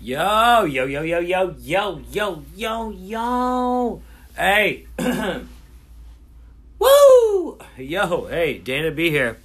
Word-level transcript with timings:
Yo, 0.00 0.64
yo, 0.64 0.84
yo, 0.84 1.02
yo, 1.02 1.18
yo, 1.18 1.56
yo, 1.58 2.00
yo, 2.12 2.44
yo, 2.54 2.90
yo. 2.90 4.00
Hey. 4.36 4.86
Woo! 6.78 7.58
Yo, 7.76 8.26
hey, 8.26 8.58
Dana 8.58 8.92
B 8.92 9.10
here. 9.10 9.38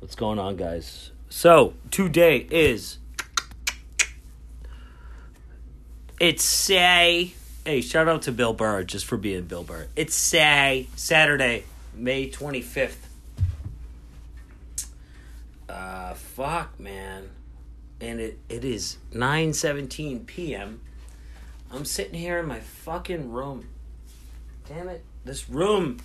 What's 0.00 0.14
going 0.14 0.38
on, 0.38 0.56
guys? 0.56 1.12
So, 1.30 1.72
today 1.90 2.46
is. 2.50 2.98
It's 6.20 6.44
say. 6.44 7.32
Hey, 7.64 7.80
shout 7.80 8.06
out 8.06 8.20
to 8.22 8.32
Bill 8.32 8.52
Burr 8.52 8.84
just 8.84 9.06
for 9.06 9.16
being 9.16 9.44
Bill 9.44 9.64
Burr. 9.64 9.86
It's 9.96 10.14
say 10.14 10.88
Saturday, 10.94 11.64
May 11.94 12.28
25th. 12.28 12.96
Uh, 15.70 16.12
fuck, 16.12 16.78
man 16.78 17.30
and 18.00 18.20
it, 18.20 18.38
it 18.48 18.64
is 18.64 18.98
9.17 19.12 20.26
p.m. 20.26 20.80
I'm 21.70 21.84
sitting 21.84 22.14
here 22.14 22.38
in 22.38 22.46
my 22.46 22.60
fucking 22.60 23.30
room. 23.30 23.68
Damn 24.68 24.88
it. 24.88 25.04
This 25.24 25.48
room. 25.48 25.98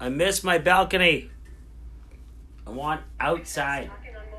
I 0.00 0.08
miss 0.08 0.42
my 0.42 0.58
balcony. 0.58 1.30
I 2.66 2.70
want 2.70 3.02
outside. 3.20 3.90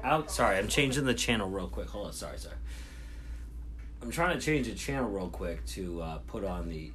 Out. 0.04 0.32
Sorry, 0.32 0.58
I'm 0.58 0.68
changing 0.68 1.06
the 1.06 1.14
channel 1.14 1.50
real 1.50 1.68
quick. 1.68 1.90
Hold 1.90 2.08
on. 2.08 2.14
Sorry, 2.14 2.38
sorry. 2.38 2.56
I'm 4.02 4.12
trying 4.12 4.40
to 4.40 4.44
change 4.44 4.68
the 4.68 4.76
channel 4.76 5.10
real 5.10 5.28
quick 5.28 5.66
to 5.68 6.02
uh, 6.02 6.18
put 6.28 6.44
on 6.44 6.70
the 6.70 6.92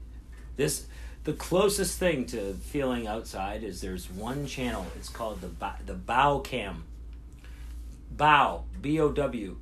this. 0.57 0.87
The 1.25 1.33
closest 1.33 1.99
thing 1.99 2.27
to 2.27 2.53
feeling 2.55 3.07
outside 3.07 3.63
is 3.63 3.81
there's 3.81 4.11
one 4.11 4.47
channel. 4.47 4.87
It's 4.97 5.09
called 5.09 5.41
the 5.41 5.51
the 5.87 5.95
Bow 5.95 6.41
Cam 6.41 6.85
bow 8.17 8.65
B 8.85 9.01
O 9.01 9.11
W 9.11 9.57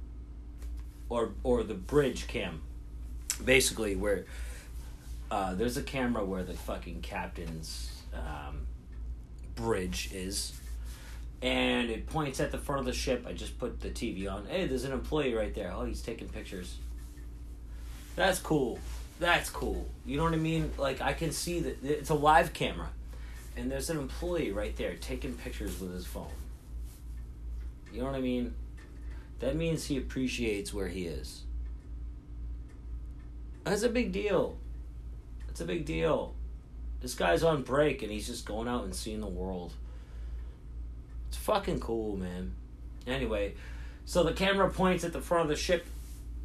or 1.09 1.30
or 1.45 1.63
the 1.63 1.75
bridge 1.75 2.27
cam. 2.27 2.61
Basically, 3.45 3.95
where 3.95 4.24
uh, 5.30 5.55
there's 5.55 5.77
a 5.77 5.83
camera 5.83 6.24
where 6.24 6.43
the 6.43 6.55
fucking 6.55 7.02
captain's 7.02 8.02
um, 8.13 8.66
bridge 9.55 10.11
is, 10.13 10.61
and 11.41 11.88
it 11.88 12.09
points 12.09 12.41
at 12.41 12.51
the 12.51 12.59
front 12.59 12.80
of 12.80 12.87
the 12.87 12.93
ship. 12.93 13.24
I 13.24 13.33
just 13.33 13.61
put 13.61 13.80
the 13.80 13.91
TV 13.91 14.29
on. 14.29 14.46
Hey, 14.46 14.66
there's 14.66 14.83
an 14.83 14.93
employee 14.93 15.35
right 15.35 15.55
there. 15.55 15.73
Oh, 15.73 15.85
he's 15.85 16.02
taking 16.02 16.29
pictures. 16.29 16.79
That's 18.16 18.41
cool. 18.41 18.80
That's 19.21 19.51
cool. 19.51 19.87
You 20.05 20.16
know 20.16 20.24
what 20.24 20.33
I 20.33 20.37
mean? 20.37 20.73
Like 20.79 21.01
I 21.01 21.13
can 21.13 21.30
see 21.30 21.61
that 21.61 21.85
it's 21.85 22.11
a 22.11 22.15
live 22.15 22.52
camera, 22.52 22.89
and 23.57 23.71
there's 23.71 23.89
an 23.89 23.99
employee 23.99 24.51
right 24.51 24.77
there 24.77 24.96
taking 24.96 25.35
pictures 25.35 25.80
with 25.80 25.95
his 25.95 26.07
phone. 26.07 26.27
You 27.93 28.01
know 28.01 28.07
what 28.07 28.16
I 28.16 28.21
mean? 28.21 28.55
That 29.43 29.57
means 29.57 29.87
he 29.87 29.98
appreciates 29.98 30.73
where 30.73 30.87
he 30.87 31.07
is. 31.07 31.43
That's 33.65 33.82
a 33.82 33.88
big 33.88 34.12
deal. 34.12 34.57
That's 35.49 35.60
a 35.60 35.65
big 35.65 35.84
deal. 35.84 36.34
This 37.01 37.15
guy's 37.15 37.43
on 37.43 37.62
break 37.62 38.02
and 38.02 38.12
he's 38.12 38.29
just 38.29 38.46
going 38.46 38.68
out 38.68 38.84
and 38.84 38.95
seeing 38.95 39.21
the 39.21 39.26
world. 39.26 39.73
It's 41.26 41.37
fucking 41.38 41.80
cool, 41.80 42.16
man. 42.16 42.52
Anyway, 43.04 43.54
so 44.04 44.23
the 44.23 44.32
camera 44.32 44.71
points 44.71 45.02
at 45.02 45.12
the 45.12 45.21
front 45.21 45.43
of 45.43 45.49
the 45.49 45.56
ship, 45.56 45.87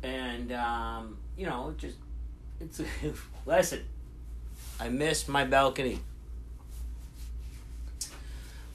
and 0.01 0.51
um, 0.51 1.17
you 1.37 1.45
know, 1.45 1.69
it 1.69 1.77
just 1.77 1.97
it's 2.59 2.79
a 2.79 2.85
listen. 3.45 3.85
I 4.79 4.89
missed 4.89 5.29
my 5.29 5.45
balcony, 5.45 5.99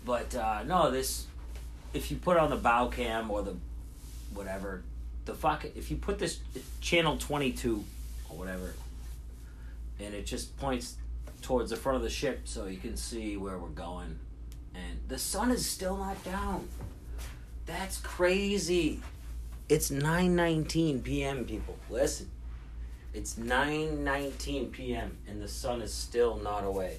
but 0.04 0.32
uh, 0.36 0.62
no, 0.62 0.92
this 0.92 1.26
if 1.92 2.12
you 2.12 2.18
put 2.18 2.36
on 2.36 2.50
the 2.50 2.56
bow 2.56 2.86
cam 2.86 3.28
or 3.28 3.42
the 3.42 3.56
whatever, 4.34 4.82
the 5.24 5.34
fuck 5.34 5.64
if 5.64 5.90
you 5.90 5.96
put 5.96 6.18
this 6.18 6.40
channel 6.80 7.16
twenty 7.16 7.52
two 7.52 7.84
or 8.28 8.36
whatever, 8.36 8.74
and 10.00 10.14
it 10.14 10.26
just 10.26 10.56
points 10.58 10.96
towards 11.42 11.70
the 11.70 11.76
front 11.76 11.96
of 11.96 12.02
the 12.02 12.10
ship 12.10 12.42
so 12.44 12.66
you 12.66 12.78
can 12.78 12.96
see 12.96 13.36
where 13.36 13.58
we're 13.58 13.68
going, 13.68 14.18
and 14.74 15.00
the 15.08 15.18
sun 15.18 15.50
is 15.50 15.68
still 15.68 15.96
not 15.96 16.22
down. 16.24 16.68
That's 17.66 17.98
crazy. 17.98 19.00
It's 19.68 19.90
nine 19.90 20.34
nineteen 20.34 21.00
p.m. 21.00 21.44
People, 21.44 21.76
listen. 21.88 22.30
It's 23.14 23.36
nine 23.36 24.04
nineteen 24.04 24.70
p.m. 24.70 25.16
and 25.28 25.40
the 25.40 25.48
sun 25.48 25.82
is 25.82 25.92
still 25.92 26.36
not 26.38 26.64
away. 26.64 26.98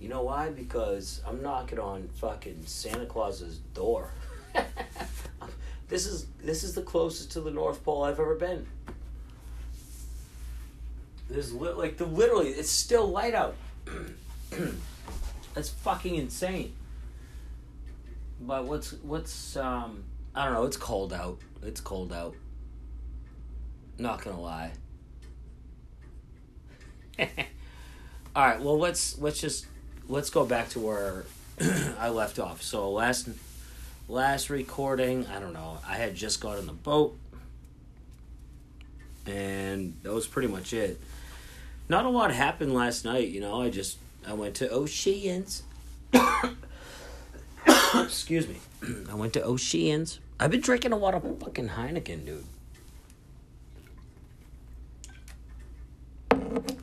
You 0.00 0.08
know 0.08 0.22
why? 0.22 0.50
Because 0.50 1.20
I'm 1.26 1.42
knocking 1.42 1.78
on 1.78 2.08
fucking 2.14 2.62
Santa 2.66 3.06
Claus's 3.06 3.58
door. 3.72 4.10
this 5.92 6.06
is 6.06 6.26
this 6.42 6.64
is 6.64 6.74
the 6.74 6.80
closest 6.80 7.32
to 7.32 7.40
the 7.42 7.50
North 7.50 7.84
Pole 7.84 8.02
I've 8.02 8.18
ever 8.18 8.34
been. 8.34 8.66
There's 11.28 11.52
li- 11.52 11.74
like 11.74 11.98
the 11.98 12.06
literally 12.06 12.48
it's 12.48 12.70
still 12.70 13.06
light 13.06 13.34
out. 13.34 13.54
That's 15.54 15.68
fucking 15.68 16.14
insane. 16.14 16.72
But 18.40 18.64
what's 18.64 18.94
what's 19.02 19.54
um 19.58 20.04
I 20.34 20.46
don't 20.46 20.54
know, 20.54 20.64
it's 20.64 20.78
cold 20.78 21.12
out. 21.12 21.38
It's 21.62 21.82
cold 21.82 22.10
out. 22.10 22.36
Not 23.98 24.24
gonna 24.24 24.40
lie. 24.40 24.72
All 27.18 27.26
right, 28.46 28.58
well 28.58 28.78
let's 28.78 29.18
let's 29.18 29.42
just 29.42 29.66
let's 30.08 30.30
go 30.30 30.46
back 30.46 30.70
to 30.70 30.80
where 30.80 31.26
I 31.98 32.08
left 32.08 32.38
off. 32.38 32.62
So 32.62 32.90
last 32.90 33.28
last 34.12 34.50
recording, 34.50 35.26
I 35.26 35.40
don't 35.40 35.54
know. 35.54 35.78
I 35.88 35.94
had 35.94 36.14
just 36.14 36.40
got 36.40 36.58
on 36.58 36.66
the 36.66 36.72
boat, 36.72 37.16
and 39.26 39.96
that 40.02 40.12
was 40.12 40.26
pretty 40.26 40.48
much 40.48 40.74
it. 40.74 41.00
Not 41.88 42.04
a 42.04 42.10
lot 42.10 42.30
happened 42.30 42.74
last 42.74 43.06
night. 43.06 43.28
You 43.28 43.40
know, 43.40 43.62
I 43.62 43.70
just 43.70 43.96
I 44.26 44.34
went 44.34 44.54
to 44.56 44.68
Oceans. 44.68 45.62
Excuse 47.94 48.46
me. 48.46 48.56
I 49.10 49.14
went 49.14 49.32
to 49.32 49.42
Oceans. 49.42 50.20
I've 50.38 50.50
been 50.50 50.60
drinking 50.60 50.92
a 50.92 50.98
lot 50.98 51.14
of 51.14 51.22
fucking 51.40 51.70
Heineken, 51.70 52.26
dude. 52.26 52.44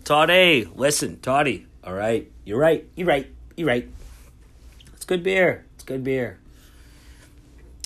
Toddy, 0.03 0.67
listen, 0.73 1.19
Toddy. 1.19 1.67
All 1.83 1.93
right, 1.93 2.31
you're 2.43 2.57
right. 2.57 2.87
You're 2.95 3.07
right. 3.07 3.27
You're 3.55 3.67
right. 3.67 3.87
It's 4.93 5.05
good 5.05 5.21
beer. 5.21 5.65
It's 5.75 5.83
good 5.83 6.03
beer. 6.03 6.38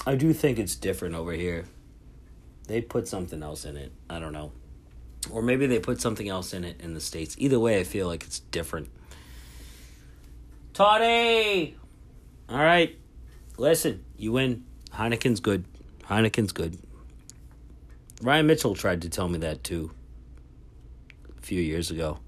I 0.05 0.15
do 0.15 0.33
think 0.33 0.59
it's 0.59 0.75
different 0.75 1.15
over 1.15 1.31
here. 1.31 1.65
They 2.67 2.81
put 2.81 3.07
something 3.07 3.41
else 3.41 3.65
in 3.65 3.77
it. 3.77 3.91
I 4.09 4.19
don't 4.19 4.33
know. 4.33 4.51
Or 5.31 5.41
maybe 5.41 5.65
they 5.65 5.79
put 5.79 6.01
something 6.01 6.27
else 6.27 6.53
in 6.53 6.63
it 6.65 6.81
in 6.81 6.93
the 6.93 6.99
States. 6.99 7.35
Either 7.37 7.59
way, 7.59 7.79
I 7.79 7.83
feel 7.83 8.07
like 8.07 8.23
it's 8.23 8.39
different. 8.39 8.89
Toddy! 10.73 11.77
All 12.49 12.57
right. 12.57 12.97
Listen, 13.57 14.03
you 14.17 14.33
win. 14.33 14.65
Heineken's 14.91 15.39
good. 15.39 15.65
Heineken's 16.03 16.51
good. 16.51 16.77
Ryan 18.21 18.47
Mitchell 18.47 18.75
tried 18.75 19.01
to 19.03 19.09
tell 19.09 19.29
me 19.29 19.39
that 19.39 19.63
too 19.63 19.91
a 21.37 21.41
few 21.41 21.61
years 21.61 21.91
ago. 21.91 22.19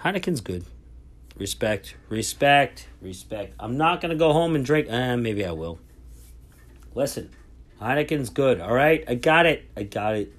Heineken's 0.00 0.40
good. 0.40 0.64
Respect, 1.36 1.96
respect, 2.08 2.86
respect. 3.00 3.54
I'm 3.58 3.76
not 3.76 4.00
gonna 4.00 4.14
go 4.14 4.32
home 4.32 4.54
and 4.54 4.64
drink. 4.64 4.88
Eh, 4.88 5.16
maybe 5.16 5.44
I 5.44 5.52
will. 5.52 5.78
Listen, 6.94 7.30
Heineken's 7.80 8.30
good. 8.30 8.60
All 8.60 8.72
right, 8.72 9.04
I 9.08 9.14
got 9.14 9.46
it. 9.46 9.68
I 9.76 9.82
got 9.82 10.16
it. 10.16 10.32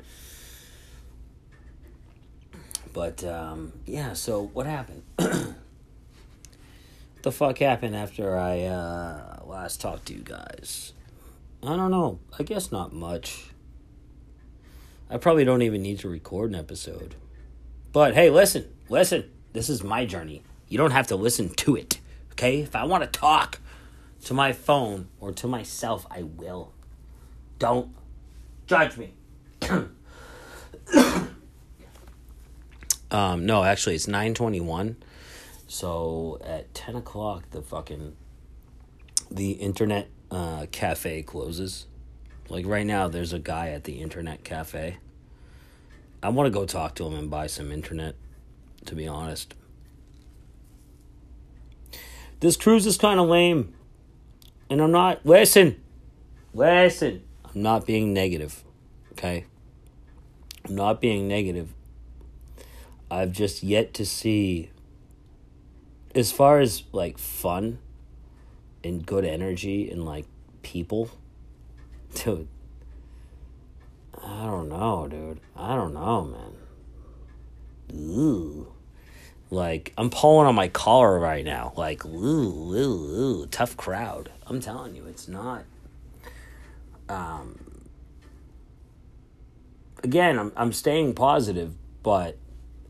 But 2.93 3.23
um, 3.23 3.73
yeah. 3.85 4.13
So 4.13 4.43
what 4.53 4.65
happened? 4.65 5.03
the 7.21 7.31
fuck 7.31 7.57
happened 7.57 7.95
after 7.95 8.37
I 8.37 8.61
uh, 8.63 9.41
last 9.45 9.81
talked 9.81 10.05
to 10.07 10.13
you 10.13 10.21
guys? 10.21 10.93
I 11.61 11.75
don't 11.75 11.91
know. 11.91 12.19
I 12.39 12.43
guess 12.43 12.71
not 12.71 12.93
much. 12.93 13.47
I 15.09 15.17
probably 15.17 15.43
don't 15.43 15.61
even 15.61 15.81
need 15.81 15.99
to 15.99 16.09
record 16.09 16.51
an 16.51 16.55
episode. 16.55 17.15
But 17.91 18.13
hey, 18.13 18.29
listen, 18.29 18.65
listen. 18.89 19.29
This 19.53 19.69
is 19.69 19.83
my 19.83 20.05
journey. 20.05 20.41
You 20.67 20.77
don't 20.77 20.91
have 20.91 21.07
to 21.07 21.15
listen 21.15 21.49
to 21.49 21.75
it. 21.75 21.99
Okay? 22.31 22.61
If 22.61 22.75
I 22.75 22.85
want 22.85 23.03
to 23.03 23.19
talk 23.19 23.59
to 24.23 24.33
my 24.33 24.53
phone 24.53 25.09
or 25.19 25.31
to 25.33 25.47
myself, 25.47 26.07
I 26.09 26.23
will. 26.23 26.73
Don't 27.59 27.93
judge 28.67 28.97
me. 28.97 29.13
um, 33.11 33.45
no, 33.45 33.63
actually, 33.63 33.95
it's 33.95 34.07
921. 34.07 34.97
So 35.67 36.39
at 36.43 36.73
10 36.73 36.95
o'clock, 36.95 37.49
the 37.51 37.61
fucking 37.61 38.15
the 39.29 39.51
internet 39.51 40.09
uh, 40.31 40.65
cafe 40.71 41.21
closes. 41.21 41.87
Like 42.49 42.65
right 42.65 42.85
now, 42.85 43.07
there's 43.07 43.33
a 43.33 43.39
guy 43.39 43.69
at 43.69 43.83
the 43.83 44.01
internet 44.01 44.43
cafe. 44.43 44.97
I 46.21 46.29
want 46.29 46.47
to 46.47 46.51
go 46.51 46.65
talk 46.65 46.95
to 46.95 47.05
him 47.05 47.13
and 47.13 47.29
buy 47.29 47.45
some 47.45 47.71
internet, 47.71 48.15
to 48.85 48.95
be 48.95 49.07
honest. 49.07 49.53
This 52.39 52.57
cruise 52.57 52.87
is 52.87 52.97
kind 52.97 53.19
of 53.19 53.27
lame. 53.27 53.74
And 54.69 54.81
I'm 54.81 54.91
not, 54.91 55.25
listen, 55.25 55.81
listen, 56.53 57.23
I'm 57.43 57.61
not 57.61 57.85
being 57.85 58.13
negative, 58.13 58.63
okay? 59.11 59.45
I'm 60.67 60.75
not 60.75 60.99
being 61.01 61.27
negative. 61.27 61.73
I've 63.11 63.31
just 63.31 63.61
yet 63.61 63.93
to 63.95 64.05
see 64.05 64.71
as 66.15 66.31
far 66.31 66.59
as 66.59 66.83
like 66.91 67.17
fun 67.17 67.79
and 68.83 69.05
good 69.05 69.25
energy 69.25 69.89
and 69.91 70.03
like 70.05 70.25
people 70.63 71.11
dude 72.15 72.47
I 74.23 74.45
don't 74.45 74.69
know, 74.69 75.07
dude. 75.07 75.39
I 75.55 75.75
don't 75.75 75.93
know, 75.93 76.23
man. 76.23 76.53
Ooh. 77.93 78.74
Like, 79.51 79.93
I'm 79.97 80.09
pulling 80.09 80.47
on 80.47 80.55
my 80.55 80.67
collar 80.67 81.19
right 81.19 81.45
now. 81.45 81.73
Like, 81.75 82.05
ooh, 82.05 82.73
ooh, 82.73 83.43
ooh, 83.43 83.47
tough 83.47 83.77
crowd. 83.77 84.31
I'm 84.47 84.59
telling 84.59 84.95
you, 84.95 85.05
it's 85.05 85.27
not. 85.27 85.63
Um, 87.07 87.85
again, 90.03 90.39
I'm, 90.39 90.51
I'm 90.55 90.73
staying 90.73 91.13
positive, 91.13 91.73
but 92.01 92.37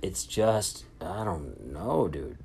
it's 0.02 0.25
just, 0.25 0.86
I 1.02 1.24
don't 1.24 1.74
know, 1.74 2.07
dude. 2.07 2.38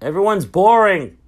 Everyone's 0.00 0.46
boring. 0.46 1.18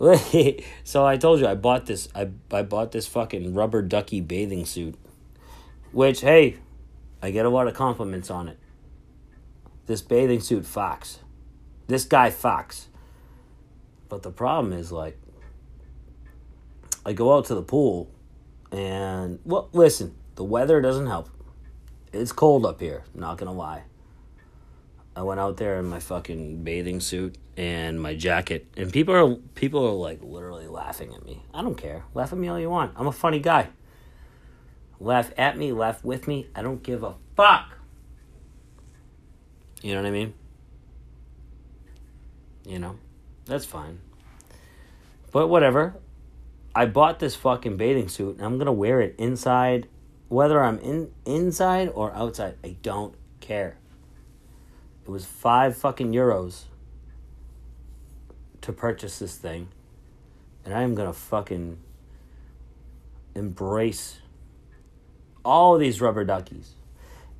so 0.84 1.04
I 1.06 1.16
told 1.16 1.40
you 1.40 1.46
I 1.46 1.54
bought 1.54 1.86
this 1.86 2.08
I 2.14 2.28
I 2.52 2.62
bought 2.62 2.92
this 2.92 3.08
fucking 3.08 3.54
rubber 3.54 3.82
ducky 3.82 4.20
bathing 4.20 4.64
suit. 4.64 4.94
Which 5.92 6.20
hey, 6.20 6.56
I 7.20 7.30
get 7.30 7.46
a 7.46 7.48
lot 7.48 7.66
of 7.66 7.74
compliments 7.74 8.30
on 8.30 8.48
it. 8.48 8.58
This 9.86 10.02
bathing 10.02 10.40
suit 10.40 10.66
Fox. 10.66 11.20
This 11.86 12.04
guy 12.04 12.30
Fox. 12.30 12.88
But 14.08 14.22
the 14.22 14.30
problem 14.30 14.72
is 14.72 14.92
like 14.92 15.18
I 17.04 17.12
go 17.12 17.36
out 17.36 17.46
to 17.46 17.54
the 17.54 17.62
pool 17.62 18.10
and 18.70 19.38
well 19.44 19.68
listen, 19.72 20.14
the 20.34 20.44
weather 20.44 20.80
doesn't 20.80 21.06
help. 21.06 21.28
It's 22.12 22.32
cold 22.32 22.64
up 22.64 22.80
here, 22.80 23.04
not 23.14 23.38
gonna 23.38 23.52
lie. 23.52 23.84
I 25.16 25.22
went 25.22 25.40
out 25.40 25.56
there 25.56 25.80
in 25.80 25.86
my 25.86 25.98
fucking 25.98 26.62
bathing 26.62 27.00
suit 27.00 27.38
and 27.56 28.00
my 28.00 28.14
jacket, 28.14 28.66
and 28.76 28.92
people 28.92 29.14
are 29.14 29.34
people 29.54 29.84
are 29.84 29.92
like 29.92 30.20
literally 30.22 30.68
laughing 30.68 31.12
at 31.12 31.24
me. 31.24 31.42
I 31.52 31.62
don't 31.62 31.76
care. 31.76 32.04
Laugh 32.14 32.32
at 32.32 32.38
me 32.38 32.46
all 32.46 32.60
you 32.60 32.70
want. 32.70 32.92
I'm 32.94 33.08
a 33.08 33.12
funny 33.12 33.40
guy. 33.40 33.68
Laugh 35.00 35.32
at 35.38 35.56
me, 35.56 35.72
laugh 35.72 36.04
with 36.04 36.26
me. 36.26 36.48
I 36.54 36.62
don't 36.62 36.82
give 36.82 37.02
a 37.02 37.14
fuck. 37.36 37.78
You 39.82 39.94
know 39.94 40.02
what 40.02 40.08
I 40.08 40.10
mean? 40.10 40.34
You 42.66 42.78
know, 42.78 42.96
that's 43.44 43.64
fine. 43.64 44.00
But 45.30 45.48
whatever. 45.48 45.94
I 46.74 46.86
bought 46.86 47.18
this 47.18 47.34
fucking 47.34 47.76
bathing 47.76 48.08
suit 48.08 48.36
and 48.36 48.44
I'm 48.44 48.58
gonna 48.58 48.72
wear 48.72 49.00
it 49.00 49.14
inside, 49.18 49.88
whether 50.28 50.62
I'm 50.62 50.78
in 50.80 51.10
inside 51.24 51.90
or 51.94 52.12
outside. 52.14 52.56
I 52.62 52.76
don't 52.82 53.14
care. 53.40 53.78
It 55.08 55.10
was 55.10 55.24
five 55.24 55.76
fucking 55.76 56.12
euros 56.12 56.64
to 58.60 58.72
purchase 58.74 59.18
this 59.18 59.36
thing. 59.36 59.68
And 60.64 60.74
I 60.74 60.82
am 60.82 60.94
going 60.94 61.08
to 61.08 61.18
fucking 61.18 61.78
embrace 63.34 64.18
all 65.48 65.78
these 65.78 66.00
rubber 66.00 66.24
duckies. 66.24 66.72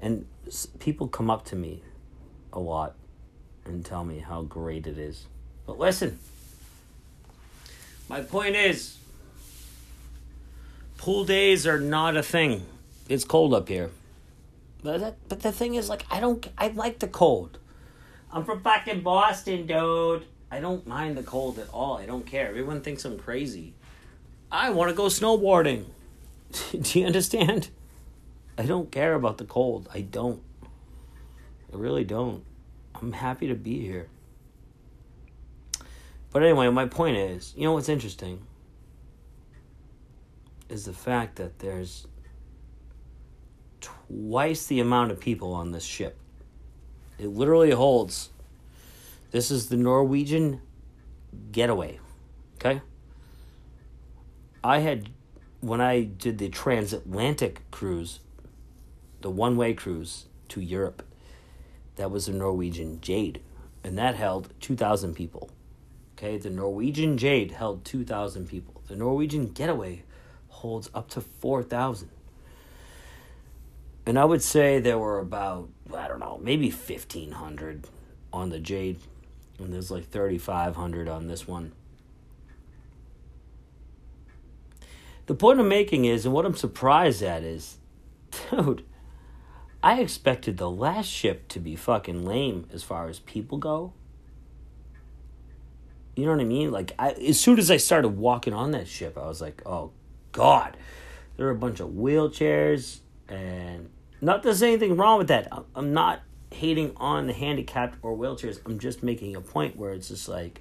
And 0.00 0.26
people 0.78 1.08
come 1.08 1.28
up 1.28 1.44
to 1.46 1.56
me 1.56 1.82
a 2.52 2.58
lot 2.58 2.94
and 3.66 3.84
tell 3.84 4.02
me 4.02 4.20
how 4.20 4.42
great 4.42 4.86
it 4.86 4.98
is. 4.98 5.26
But 5.66 5.78
listen, 5.78 6.18
my 8.08 8.22
point 8.22 8.56
is 8.56 8.96
pool 10.96 11.24
days 11.24 11.66
are 11.66 11.78
not 11.78 12.16
a 12.16 12.22
thing. 12.22 12.64
It's 13.08 13.24
cold 13.24 13.52
up 13.52 13.68
here. 13.68 13.90
But 14.82 15.00
that, 15.00 15.16
but 15.28 15.40
the 15.40 15.52
thing 15.52 15.74
is, 15.74 15.88
like, 15.88 16.04
I 16.10 16.20
don't. 16.20 16.46
I 16.56 16.68
like 16.68 17.00
the 17.00 17.08
cold. 17.08 17.58
I'm 18.32 18.44
from 18.44 18.62
fucking 18.62 19.00
Boston, 19.00 19.66
dude. 19.66 20.24
I 20.50 20.60
don't 20.60 20.86
mind 20.86 21.16
the 21.16 21.22
cold 21.22 21.58
at 21.58 21.68
all. 21.70 21.98
I 21.98 22.06
don't 22.06 22.24
care. 22.24 22.48
Everyone 22.48 22.80
thinks 22.80 23.04
I'm 23.04 23.18
crazy. 23.18 23.74
I 24.50 24.70
want 24.70 24.90
to 24.90 24.94
go 24.94 25.06
snowboarding. 25.06 25.86
Do 26.80 27.00
you 27.00 27.06
understand? 27.06 27.68
I 28.58 28.66
don't 28.66 28.90
care 28.90 29.14
about 29.14 29.38
the 29.38 29.44
cold. 29.44 29.88
I 29.94 30.02
don't. 30.02 30.42
I 31.72 31.76
really 31.76 32.04
don't. 32.04 32.44
I'm 33.00 33.12
happy 33.12 33.46
to 33.48 33.54
be 33.54 33.80
here. 33.80 34.08
But 36.32 36.42
anyway, 36.42 36.68
my 36.68 36.86
point 36.86 37.16
is, 37.16 37.54
you 37.56 37.62
know 37.62 37.72
what's 37.72 37.88
interesting? 37.88 38.42
Is 40.68 40.84
the 40.84 40.92
fact 40.92 41.36
that 41.36 41.60
there's 41.60 42.06
twice 43.80 44.66
the 44.66 44.80
amount 44.80 45.12
of 45.12 45.20
people 45.20 45.52
on 45.52 45.70
this 45.70 45.84
ship. 45.84 46.18
It 47.18 47.28
literally 47.28 47.70
holds. 47.70 48.30
This 49.30 49.50
is 49.50 49.68
the 49.68 49.76
Norwegian 49.76 50.60
getaway. 51.52 52.00
Okay? 52.56 52.80
I 54.64 54.78
had, 54.78 55.10
when 55.60 55.80
I 55.80 56.02
did 56.02 56.38
the 56.38 56.48
transatlantic 56.48 57.62
cruise, 57.70 58.20
the 59.20 59.30
one 59.30 59.56
way 59.56 59.74
cruise 59.74 60.26
to 60.48 60.60
Europe, 60.60 61.02
that 61.96 62.10
was 62.10 62.26
the 62.26 62.32
Norwegian 62.32 63.00
Jade. 63.00 63.40
And 63.84 63.96
that 63.98 64.16
held 64.16 64.52
2,000 64.60 65.14
people. 65.14 65.50
Okay? 66.16 66.36
The 66.36 66.50
Norwegian 66.50 67.16
Jade 67.16 67.52
held 67.52 67.84
2,000 67.84 68.48
people. 68.48 68.82
The 68.88 68.96
Norwegian 68.96 69.48
Getaway 69.48 70.02
holds 70.48 70.90
up 70.94 71.08
to 71.10 71.20
4,000. 71.20 72.10
And 74.06 74.18
I 74.18 74.24
would 74.24 74.42
say 74.42 74.80
there 74.80 74.98
were 74.98 75.18
about, 75.18 75.68
I 75.94 76.08
don't 76.08 76.20
know, 76.20 76.40
maybe 76.42 76.70
1,500 76.70 77.86
on 78.32 78.48
the 78.48 78.58
Jade. 78.58 78.98
And 79.58 79.72
there's 79.72 79.90
like 79.90 80.08
3,500 80.08 81.08
on 81.08 81.26
this 81.26 81.46
one. 81.46 81.72
The 85.26 85.34
point 85.34 85.60
I'm 85.60 85.68
making 85.68 86.06
is, 86.06 86.24
and 86.24 86.34
what 86.34 86.46
I'm 86.46 86.54
surprised 86.56 87.22
at 87.22 87.42
is, 87.42 87.76
dude, 88.50 88.82
I 89.82 90.00
expected 90.00 90.56
the 90.56 90.70
last 90.70 91.06
ship 91.06 91.48
to 91.48 91.60
be 91.60 91.76
fucking 91.76 92.24
lame 92.24 92.66
as 92.72 92.82
far 92.82 93.08
as 93.08 93.20
people 93.20 93.58
go. 93.58 93.92
You 96.16 96.24
know 96.24 96.32
what 96.32 96.40
I 96.40 96.44
mean? 96.44 96.72
Like, 96.72 96.92
I, 96.98 97.10
as 97.12 97.38
soon 97.38 97.60
as 97.60 97.70
I 97.70 97.76
started 97.76 98.08
walking 98.08 98.52
on 98.52 98.72
that 98.72 98.88
ship, 98.88 99.16
I 99.16 99.26
was 99.26 99.40
like, 99.40 99.62
oh, 99.64 99.92
God. 100.32 100.76
There 101.36 101.46
were 101.46 101.52
a 101.52 101.56
bunch 101.56 101.78
of 101.78 101.90
wheelchairs 101.90 102.98
and 103.28 103.90
not 104.20 104.42
there's 104.42 104.62
anything 104.62 104.96
wrong 104.96 105.18
with 105.18 105.28
that. 105.28 105.52
I'm 105.76 105.92
not 105.92 106.22
hating 106.50 106.94
on 106.96 107.28
the 107.28 107.32
handicapped 107.32 107.98
or 108.02 108.16
wheelchairs. 108.16 108.58
I'm 108.66 108.80
just 108.80 109.04
making 109.04 109.36
a 109.36 109.40
point 109.40 109.76
where 109.76 109.92
it's 109.92 110.08
just 110.08 110.28
like, 110.28 110.60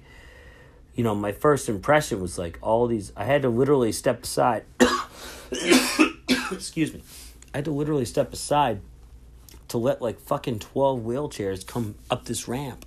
you 0.94 1.02
know, 1.02 1.16
my 1.16 1.32
first 1.32 1.68
impression 1.68 2.20
was 2.20 2.38
like 2.38 2.58
all 2.62 2.86
these. 2.86 3.12
I 3.16 3.24
had 3.24 3.42
to 3.42 3.48
literally 3.48 3.90
step 3.90 4.22
aside. 4.22 4.64
Excuse 6.52 6.94
me. 6.94 7.02
I 7.52 7.58
had 7.58 7.64
to 7.64 7.72
literally 7.72 8.04
step 8.04 8.32
aside 8.32 8.80
to 9.68 9.78
let 9.78 10.00
like 10.02 10.20
fucking 10.20 10.58
12 10.58 11.00
wheelchairs 11.00 11.66
come 11.66 11.94
up 12.10 12.24
this 12.24 12.48
ramp. 12.48 12.84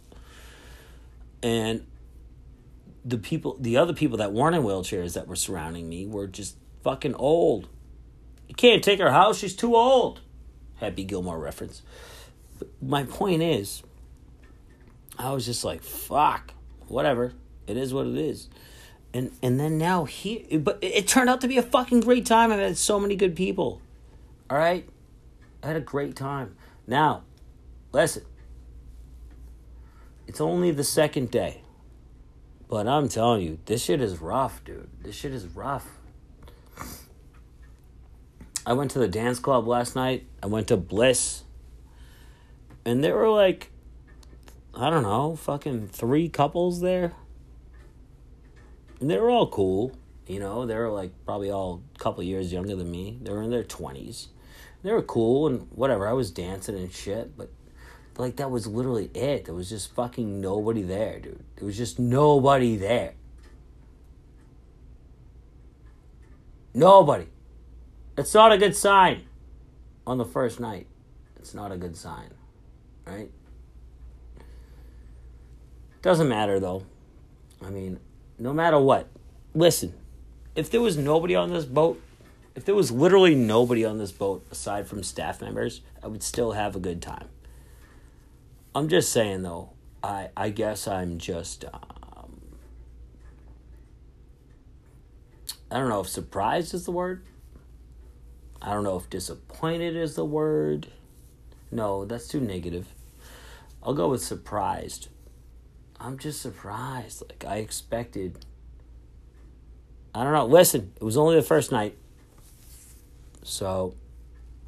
And 1.44 1.86
the 3.04 3.18
people, 3.18 3.58
the 3.60 3.78
other 3.78 3.94
people 3.94 4.18
that 4.18 4.34
weren't 4.34 4.56
in 4.56 4.64
wheelchairs 4.64 5.14
that 5.14 5.28
were 5.28 5.36
surrounding 5.36 5.90
me 5.90 6.06
were 6.06 6.28
just 6.28 6.56
fucking 6.84 7.16
old. 7.16 7.68
You 8.48 8.56
can't 8.56 8.84
take 8.84 9.00
her 9.00 9.12
house, 9.12 9.40
she's 9.40 9.56
too 9.56 9.76
old. 9.76 10.22
Happy 10.76 11.04
Gilmore 11.04 11.40
reference. 11.40 11.82
But 12.60 12.70
my 12.82 13.04
point 13.04 13.42
is, 13.42 13.84
I 15.18 15.32
was 15.32 15.46
just 15.46 15.64
like, 15.64 15.84
fuck, 15.84 16.54
whatever. 16.88 17.34
It 17.68 17.78
is 17.78 17.94
what 17.94 18.08
it 18.08 18.18
is. 18.18 18.50
And 19.14 19.32
and 19.44 19.60
then 19.60 19.78
now 19.78 20.06
here, 20.06 20.60
but 20.60 20.80
it, 20.82 21.08
turned 21.08 21.30
out 21.30 21.42
to 21.42 21.48
be 21.48 21.58
a 21.58 21.62
fucking 21.64 22.00
great 22.02 22.26
time. 22.26 22.52
I 22.52 22.58
met 22.58 22.78
so 22.78 23.00
many 23.00 23.16
good 23.16 23.36
people. 23.36 23.82
All 24.50 24.58
right, 24.58 24.88
I 25.62 25.68
had 25.68 25.76
a 25.76 25.82
great 25.82 26.16
time. 26.16 26.56
Now, 26.92 27.24
listen, 27.94 28.24
it's 30.28 30.42
only 30.42 30.72
the 30.72 30.84
second 30.84 31.32
day, 31.32 31.62
but 32.68 32.86
I'm 32.86 33.08
telling 33.08 33.44
you, 33.44 33.60
this 33.66 33.82
shit 33.82 34.02
is 34.02 34.20
rough, 34.20 34.62
dude. 34.66 34.90
This 35.02 35.16
shit 35.16 35.32
is 35.32 35.48
rough. 35.48 35.88
I 38.66 38.74
went 38.74 38.92
to 38.92 39.00
the 39.00 39.08
dance 39.08 39.40
club 39.40 39.70
last 39.70 39.96
night. 39.96 40.26
I 40.44 40.48
went 40.48 40.68
to 40.68 40.76
Bliss. 40.76 41.44
And 42.84 43.02
there 43.02 43.16
were 43.16 43.30
like, 43.30 43.72
I 44.76 44.90
don't 44.90 45.04
know, 45.04 45.38
fucking 45.38 45.88
three 45.88 46.28
couples 46.28 46.82
there. 46.82 47.14
And 49.00 49.10
they 49.10 49.18
were 49.18 49.30
all 49.30 49.48
cool. 49.48 49.96
You 50.28 50.42
know, 50.42 50.66
they 50.66 50.76
were 50.76 50.90
like 50.90 51.14
probably 51.26 51.52
all 51.52 51.84
a 51.96 52.00
couple 52.00 52.22
years 52.22 52.52
younger 52.52 52.76
than 52.76 52.92
me. 52.92 53.18
They 53.22 53.32
were 53.32 53.44
in 53.44 53.50
their 53.50 53.64
20s. 53.64 54.28
They 54.84 54.92
were 54.92 55.02
cool 55.02 55.48
and 55.48 55.68
whatever. 55.72 56.08
I 56.08 56.14
was 56.14 56.32
dancing 56.32 56.76
and 56.76 56.92
shit, 56.92 57.38
but, 57.38 57.50
like 58.18 58.36
that 58.38 58.52
was 58.52 58.68
literally 58.68 59.10
it. 59.14 59.46
There 59.46 59.56
was 59.56 59.70
just 59.70 59.94
fucking 59.96 60.42
nobody 60.42 60.82
there, 60.82 61.20
dude. 61.20 61.44
There 61.56 61.66
was 61.66 61.78
just 61.78 62.00
nobody 62.00 62.76
there. 62.76 63.14
Nobody. 66.74 67.28
It's 68.18 68.34
not 68.34 68.52
a 68.52 68.58
good 68.58 68.76
sign 68.76 69.24
on 70.06 70.18
the 70.18 70.26
first 70.26 70.60
night. 70.60 70.88
It's 71.38 71.54
not 71.54 71.72
a 71.72 71.78
good 71.78 71.96
sign, 71.96 72.32
right? 73.06 73.32
Doesn't 76.02 76.28
matter 76.28 76.60
though. 76.60 76.84
I 77.64 77.70
mean, 77.70 78.00
no 78.38 78.54
matter 78.54 78.80
what, 78.80 79.08
listen, 79.54 79.94
if 80.56 80.70
there 80.70 80.82
was 80.82 80.98
nobody 80.98 81.36
on 81.36 81.52
this 81.52 81.66
boat, 81.66 82.02
if 82.56 82.66
there 82.66 82.76
was 82.76 82.92
literally 82.92 83.36
nobody 83.36 83.86
on 83.86 83.98
this 83.98 84.12
boat 84.12 84.46
aside 84.52 84.88
from 84.88 85.04
staff 85.04 85.42
members, 85.42 85.82
I 86.04 86.08
would 86.08 86.24
still 86.24 86.52
have 86.52 86.76
a 86.76 86.80
good 86.80 87.02
time. 87.02 87.30
I'm 88.74 88.88
just 88.88 89.12
saying 89.12 89.44
though, 89.44 89.72
I 90.04 90.30
I 90.36 90.50
guess 90.50 90.88
I'm 90.88 91.18
just 91.18 91.66
um, 91.66 92.42
I 95.70 95.78
don't 95.78 95.90
know 95.90 96.02
if 96.02 96.08
surprised 96.08 96.74
is 96.74 96.86
the 96.86 96.92
word. 96.92 97.24
I 98.62 98.74
don't 98.74 98.84
know 98.84 98.98
if 98.98 99.10
disappointed 99.10 99.96
is 99.96 100.16
the 100.16 100.26
word. 100.26 100.88
No, 101.72 102.06
that's 102.06 102.28
too 102.28 102.40
negative. 102.40 102.88
I'll 103.82 103.94
go 103.94 104.10
with 104.10 104.22
surprised. 104.24 105.08
I'm 106.00 106.18
just 106.18 106.42
surprised. 106.42 107.24
Like 107.28 107.46
I 107.46 107.58
expected. 107.58 108.46
I 110.14 110.24
don't 110.24 110.34
know. 110.34 110.46
Listen, 110.46 110.94
it 110.96 111.04
was 111.04 111.18
only 111.18 111.36
the 111.36 111.42
first 111.42 111.72
night. 111.72 111.98
So 113.44 113.96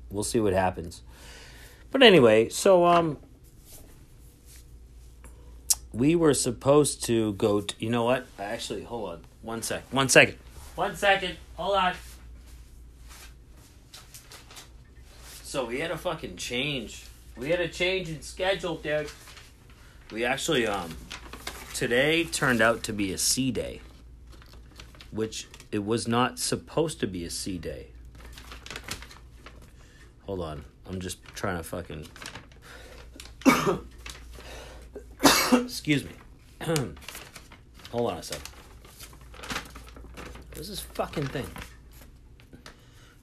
we'll 0.10 0.24
see 0.24 0.40
what 0.40 0.54
happens. 0.54 1.02
But 1.92 2.04
anyway, 2.04 2.50
so 2.50 2.86
um 2.86 3.18
we 5.92 6.16
were 6.16 6.34
supposed 6.34 7.04
to 7.06 7.34
go 7.34 7.62
to, 7.62 7.76
you 7.78 7.90
know 7.90 8.04
what? 8.04 8.26
Actually, 8.40 8.84
hold 8.84 9.10
on. 9.12 9.22
One 9.44 9.62
sec. 9.62 9.84
One 9.92 10.10
second. 10.10 10.38
One 10.76 10.96
second. 10.96 11.38
Hold 11.56 11.76
on. 11.76 11.94
So 15.44 15.66
we 15.66 15.80
had 15.80 15.92
a 15.92 15.98
fucking 15.98 16.38
change. 16.38 17.06
We 17.38 17.50
had 17.50 17.60
a 17.60 17.68
change 17.68 18.10
in 18.10 18.24
schedule, 18.24 18.78
dude. 18.78 19.10
We 20.12 20.26
actually 20.26 20.66
um 20.66 20.98
today 21.74 22.24
turned 22.24 22.62
out 22.62 22.82
to 22.84 22.94
be 22.94 23.14
a 23.14 23.18
sea 23.18 23.52
day, 23.52 23.82
which 25.12 25.48
it 25.72 25.86
was 25.86 26.08
not 26.08 26.40
supposed 26.40 27.00
to 27.02 27.08
be 27.08 27.24
a 27.26 27.30
sea 27.30 27.58
day. 27.60 27.88
Hold 30.26 30.42
on. 30.42 30.64
I'm 30.88 31.00
just 31.00 31.24
trying 31.36 31.58
to 31.58 31.64
fucking 31.64 32.08
Excuse 35.52 36.04
me. 36.04 36.12
Hold 37.92 38.12
on 38.12 38.18
a 38.18 38.24
second. 38.24 38.48
What 40.50 40.60
is 40.60 40.70
this 40.70 40.80
fucking 40.80 41.28
thing? 41.28 41.48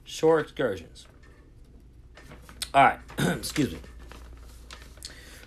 Shore 0.03 0.39
excursions. 0.39 1.07
All 2.73 2.83
right. 2.83 2.99
Excuse 3.37 3.73
me. 3.73 3.79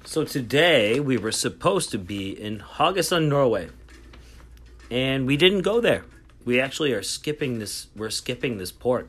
So 0.04 0.24
today 0.24 1.00
we 1.00 1.16
were 1.16 1.32
supposed 1.32 1.90
to 1.92 1.98
be 1.98 2.30
in 2.30 2.58
Haugesund, 2.58 3.28
Norway, 3.28 3.70
and 4.90 5.26
we 5.26 5.36
didn't 5.36 5.62
go 5.62 5.80
there. 5.80 6.04
We 6.44 6.60
actually 6.60 6.92
are 6.92 7.02
skipping 7.02 7.58
this. 7.58 7.88
We're 7.96 8.10
skipping 8.10 8.58
this 8.58 8.70
port. 8.70 9.08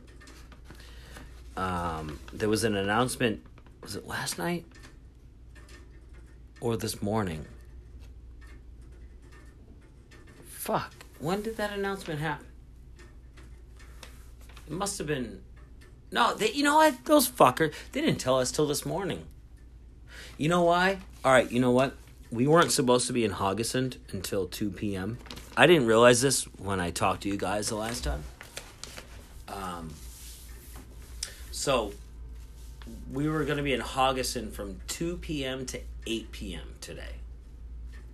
Um, 1.56 2.18
there 2.32 2.48
was 2.48 2.64
an 2.64 2.76
announcement. 2.76 3.42
Was 3.82 3.96
it 3.96 4.06
last 4.06 4.38
night 4.38 4.64
or 6.60 6.76
this 6.76 7.00
morning? 7.02 7.46
Fuck. 10.48 10.92
When 11.18 11.42
did 11.42 11.56
that 11.56 11.72
announcement 11.72 12.20
happen? 12.20 12.46
It 14.66 14.72
must 14.72 14.98
have 14.98 15.06
been. 15.06 15.42
No, 16.10 16.34
they, 16.34 16.50
you 16.52 16.64
know 16.64 16.76
what? 16.76 17.04
Those 17.04 17.28
fuckers. 17.28 17.72
They 17.92 18.00
didn't 18.00 18.18
tell 18.18 18.38
us 18.38 18.50
till 18.50 18.66
this 18.66 18.84
morning. 18.84 19.24
You 20.36 20.48
know 20.48 20.62
why? 20.62 20.98
All 21.24 21.32
right, 21.32 21.50
you 21.50 21.60
know 21.60 21.70
what? 21.70 21.94
We 22.30 22.46
weren't 22.46 22.72
supposed 22.72 23.06
to 23.06 23.12
be 23.12 23.24
in 23.24 23.32
Haugesund 23.32 23.98
until 24.10 24.46
2 24.46 24.70
p.m. 24.70 25.18
I 25.56 25.66
didn't 25.66 25.86
realize 25.86 26.20
this 26.20 26.44
when 26.58 26.80
I 26.80 26.90
talked 26.90 27.22
to 27.22 27.28
you 27.28 27.36
guys 27.36 27.68
the 27.68 27.76
last 27.76 28.04
time. 28.04 28.24
Um, 29.48 29.94
so, 31.56 31.94
we 33.10 33.30
were 33.30 33.44
going 33.44 33.56
to 33.56 33.62
be 33.62 33.72
in 33.72 33.80
Haugesund 33.80 34.52
from 34.52 34.78
2 34.88 35.16
p.m. 35.16 35.64
to 35.64 35.80
8 36.06 36.30
p.m. 36.30 36.68
today. 36.82 37.14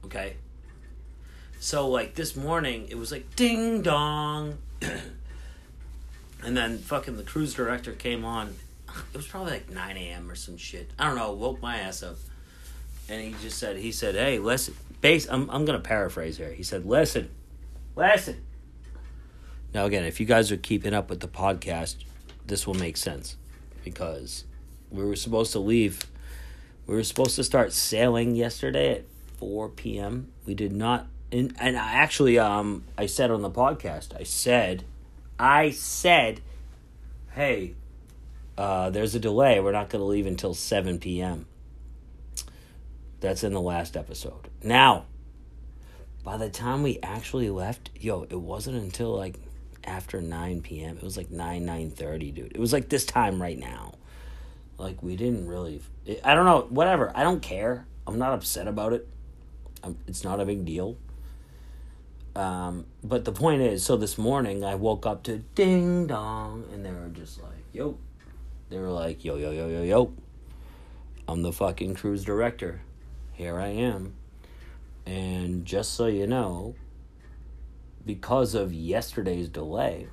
Okay? 0.04 0.36
So 1.58 1.88
like 1.88 2.14
this 2.14 2.36
morning, 2.36 2.86
it 2.88 2.96
was 2.96 3.10
like 3.10 3.34
ding 3.34 3.82
dong, 3.82 4.58
and 6.42 6.56
then 6.56 6.78
fucking 6.78 7.16
the 7.16 7.24
cruise 7.24 7.52
director 7.52 7.90
came 7.90 8.24
on. 8.24 8.54
It 9.12 9.16
was 9.16 9.26
probably 9.26 9.54
like 9.54 9.70
nine 9.70 9.96
a.m. 9.96 10.30
or 10.30 10.36
some 10.36 10.56
shit. 10.56 10.90
I 10.96 11.06
don't 11.08 11.16
know. 11.16 11.32
Woke 11.32 11.60
my 11.60 11.78
ass 11.78 12.04
up, 12.04 12.16
and 13.08 13.22
he 13.22 13.34
just 13.42 13.58
said, 13.58 13.76
he 13.76 13.90
said, 13.90 14.14
"Hey, 14.14 14.38
listen." 14.38 14.74
Base. 15.00 15.28
I'm 15.28 15.50
I'm 15.50 15.64
gonna 15.64 15.80
paraphrase 15.80 16.36
here. 16.36 16.52
He 16.52 16.62
said, 16.62 16.86
"Listen, 16.86 17.28
listen." 17.96 18.42
Now 19.74 19.86
again, 19.86 20.04
if 20.04 20.20
you 20.20 20.26
guys 20.26 20.52
are 20.52 20.56
keeping 20.56 20.94
up 20.94 21.10
with 21.10 21.20
the 21.20 21.28
podcast, 21.28 21.96
this 22.46 22.66
will 22.66 22.74
make 22.74 22.96
sense 22.96 23.36
because 23.84 24.44
we 24.90 25.04
were 25.04 25.16
supposed 25.16 25.52
to 25.52 25.58
leave. 25.58 26.06
We 26.86 26.94
were 26.94 27.04
supposed 27.04 27.36
to 27.36 27.44
start 27.44 27.72
sailing 27.72 28.34
yesterday 28.34 28.92
at 28.96 29.04
4 29.38 29.68
p.m. 29.70 30.32
We 30.46 30.54
did 30.54 30.72
not 30.72 31.06
and 31.32 31.56
and 31.58 31.76
I 31.76 31.94
actually 31.94 32.38
um 32.38 32.84
I 32.96 33.06
said 33.06 33.30
on 33.30 33.42
the 33.42 33.50
podcast 33.50 34.14
I 34.18 34.22
said 34.22 34.84
I 35.38 35.70
said 35.70 36.42
hey 37.30 37.74
uh 38.58 38.90
there's 38.90 39.14
a 39.14 39.18
delay 39.18 39.58
we're 39.58 39.72
not 39.72 39.88
going 39.88 40.00
to 40.00 40.06
leave 40.06 40.26
until 40.26 40.54
7 40.54 40.98
p.m. 40.98 41.46
That's 43.20 43.42
in 43.42 43.52
the 43.52 43.60
last 43.60 43.96
episode. 43.96 44.48
Now 44.62 45.06
by 46.22 46.36
the 46.36 46.50
time 46.50 46.84
we 46.84 47.00
actually 47.02 47.50
left, 47.50 47.90
yo, 47.98 48.22
it 48.30 48.38
wasn't 48.38 48.76
until 48.76 49.16
like 49.16 49.40
after 49.84 50.20
9 50.20 50.62
p.m. 50.62 50.96
It 50.96 51.02
was 51.02 51.16
like 51.16 51.30
9 51.30 51.64
9:30, 51.64 52.34
dude. 52.34 52.52
It 52.54 52.58
was 52.58 52.72
like 52.72 52.88
this 52.88 53.04
time 53.04 53.40
right 53.40 53.58
now. 53.58 53.94
Like 54.78 55.02
we 55.02 55.16
didn't 55.16 55.46
really 55.46 55.80
I 56.24 56.34
don't 56.34 56.44
know, 56.44 56.66
whatever. 56.68 57.12
I 57.14 57.22
don't 57.22 57.40
care. 57.40 57.86
I'm 58.06 58.18
not 58.18 58.34
upset 58.34 58.66
about 58.66 58.92
it. 58.92 59.08
I'm, 59.82 59.96
it's 60.06 60.24
not 60.24 60.40
a 60.40 60.44
big 60.44 60.64
deal. 60.64 60.96
Um, 62.34 62.86
but 63.04 63.24
the 63.24 63.32
point 63.32 63.62
is, 63.62 63.84
so 63.84 63.96
this 63.96 64.16
morning 64.16 64.64
I 64.64 64.74
woke 64.74 65.06
up 65.06 65.22
to 65.24 65.38
ding 65.54 66.06
dong, 66.06 66.64
and 66.72 66.84
they 66.84 66.90
were 66.90 67.08
just 67.12 67.42
like, 67.42 67.64
yo. 67.72 67.98
They 68.70 68.78
were 68.78 68.88
like, 68.88 69.24
yo, 69.24 69.36
yo, 69.36 69.50
yo, 69.50 69.68
yo, 69.68 69.82
yo. 69.82 70.12
I'm 71.28 71.42
the 71.42 71.52
fucking 71.52 71.94
cruise 71.94 72.24
director. 72.24 72.80
Here 73.32 73.58
I 73.58 73.68
am. 73.68 74.14
And 75.04 75.64
just 75.66 75.94
so 75.94 76.06
you 76.06 76.26
know, 76.26 76.74
because 78.04 78.54
of 78.54 78.72
yesterday's 78.72 79.48
delay, 79.48 80.08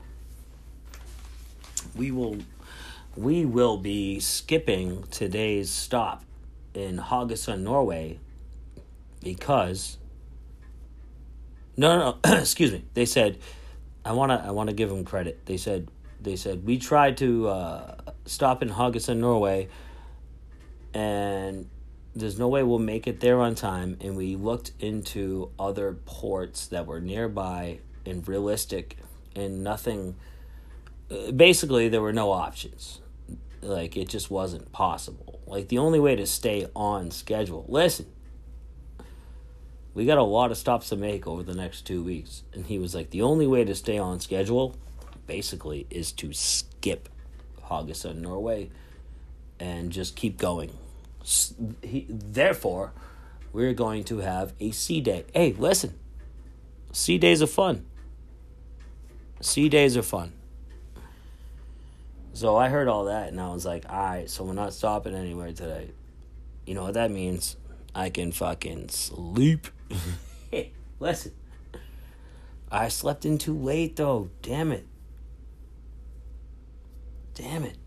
we 1.95 2.11
will 2.11 2.37
we 3.15 3.45
will 3.45 3.77
be 3.77 4.19
skipping 4.19 5.03
today's 5.11 5.69
stop 5.69 6.23
in 6.73 6.97
Haugesund, 6.97 7.61
Norway, 7.61 8.19
because 9.23 9.97
no, 11.79 11.97
no, 11.97 12.17
no. 12.25 12.37
excuse 12.41 12.73
me. 12.73 12.83
They 12.93 13.05
said, 13.05 13.37
I 14.03 14.11
wanna, 14.11 14.43
I 14.45 14.51
wanna 14.51 14.73
give 14.73 14.89
them 14.89 15.05
credit. 15.05 15.45
They 15.45 15.55
said, 15.57 15.89
they 16.21 16.35
said 16.35 16.65
we 16.65 16.77
tried 16.77 17.15
to 17.17 17.47
uh, 17.47 17.95
stop 18.25 18.61
in 18.61 18.69
Haugesund, 18.69 19.17
Norway, 19.17 19.69
and 20.93 21.69
there's 22.15 22.39
no 22.39 22.47
way 22.47 22.63
we'll 22.63 22.79
make 22.79 23.07
it 23.07 23.19
there 23.19 23.39
on 23.39 23.55
time. 23.55 23.97
And 24.01 24.15
we 24.15 24.35
looked 24.35 24.71
into 24.79 25.51
other 25.59 25.93
ports 26.05 26.67
that 26.67 26.85
were 26.85 26.99
nearby 26.99 27.79
and 28.05 28.27
realistic, 28.27 28.97
and 29.35 29.63
nothing. 29.63 30.15
Uh, 31.09 31.31
basically, 31.31 31.89
there 31.89 32.01
were 32.01 32.13
no 32.13 32.31
options. 32.31 33.01
Like 33.61 33.97
it 33.97 34.09
just 34.09 34.31
wasn't 34.31 34.71
possible. 34.71 35.39
Like 35.45 35.67
the 35.67 35.79
only 35.79 35.99
way 35.99 36.15
to 36.15 36.25
stay 36.25 36.67
on 36.75 37.11
schedule. 37.11 37.65
Listen, 37.67 38.07
we 39.93 40.05
got 40.05 40.17
a 40.17 40.23
lot 40.23 40.51
of 40.51 40.57
stops 40.57 40.89
to 40.89 40.95
make 40.95 41.27
over 41.27 41.43
the 41.43 41.55
next 41.55 41.85
two 41.85 42.03
weeks. 42.03 42.43
And 42.53 42.65
he 42.65 42.79
was 42.79 42.95
like, 42.95 43.09
the 43.09 43.21
only 43.21 43.47
way 43.47 43.65
to 43.65 43.75
stay 43.75 43.97
on 43.97 44.19
schedule, 44.19 44.77
basically, 45.27 45.87
is 45.89 46.11
to 46.13 46.31
skip 46.31 47.09
Haugesund, 47.65 48.17
Norway, 48.17 48.69
and 49.59 49.91
just 49.91 50.15
keep 50.15 50.37
going. 50.37 50.71
He, 51.81 52.05
therefore, 52.09 52.93
we're 53.53 53.73
going 53.73 54.03
to 54.05 54.19
have 54.19 54.53
a 54.59 54.71
sea 54.71 55.01
day. 55.01 55.25
Hey, 55.33 55.53
listen, 55.57 55.97
sea 56.91 57.17
days 57.17 57.41
are 57.41 57.47
fun. 57.47 57.85
Sea 59.41 59.69
days 59.69 59.95
are 59.95 60.03
fun. 60.03 60.33
So 62.33 62.55
I 62.55 62.69
heard 62.69 62.87
all 62.87 63.05
that 63.05 63.29
and 63.29 63.39
I 63.39 63.51
was 63.51 63.65
like, 63.65 63.85
all 63.89 63.97
right, 63.97 64.29
so 64.29 64.43
we're 64.43 64.53
not 64.53 64.73
stopping 64.73 65.15
anywhere 65.15 65.51
today. 65.51 65.91
You 66.65 66.73
know 66.73 66.83
what 66.83 66.93
that 66.93 67.11
means? 67.11 67.57
I 67.93 68.09
can 68.09 68.31
fucking 68.31 68.89
sleep. 68.89 69.67
hey, 70.51 70.71
listen. 70.99 71.33
I 72.71 72.87
slept 72.89 73.25
in 73.25 73.37
too 73.37 73.57
late 73.57 73.95
though. 73.95 74.29
Damn 74.41 74.71
it. 74.71 74.85
Damn 77.33 77.63
it. 77.63 77.77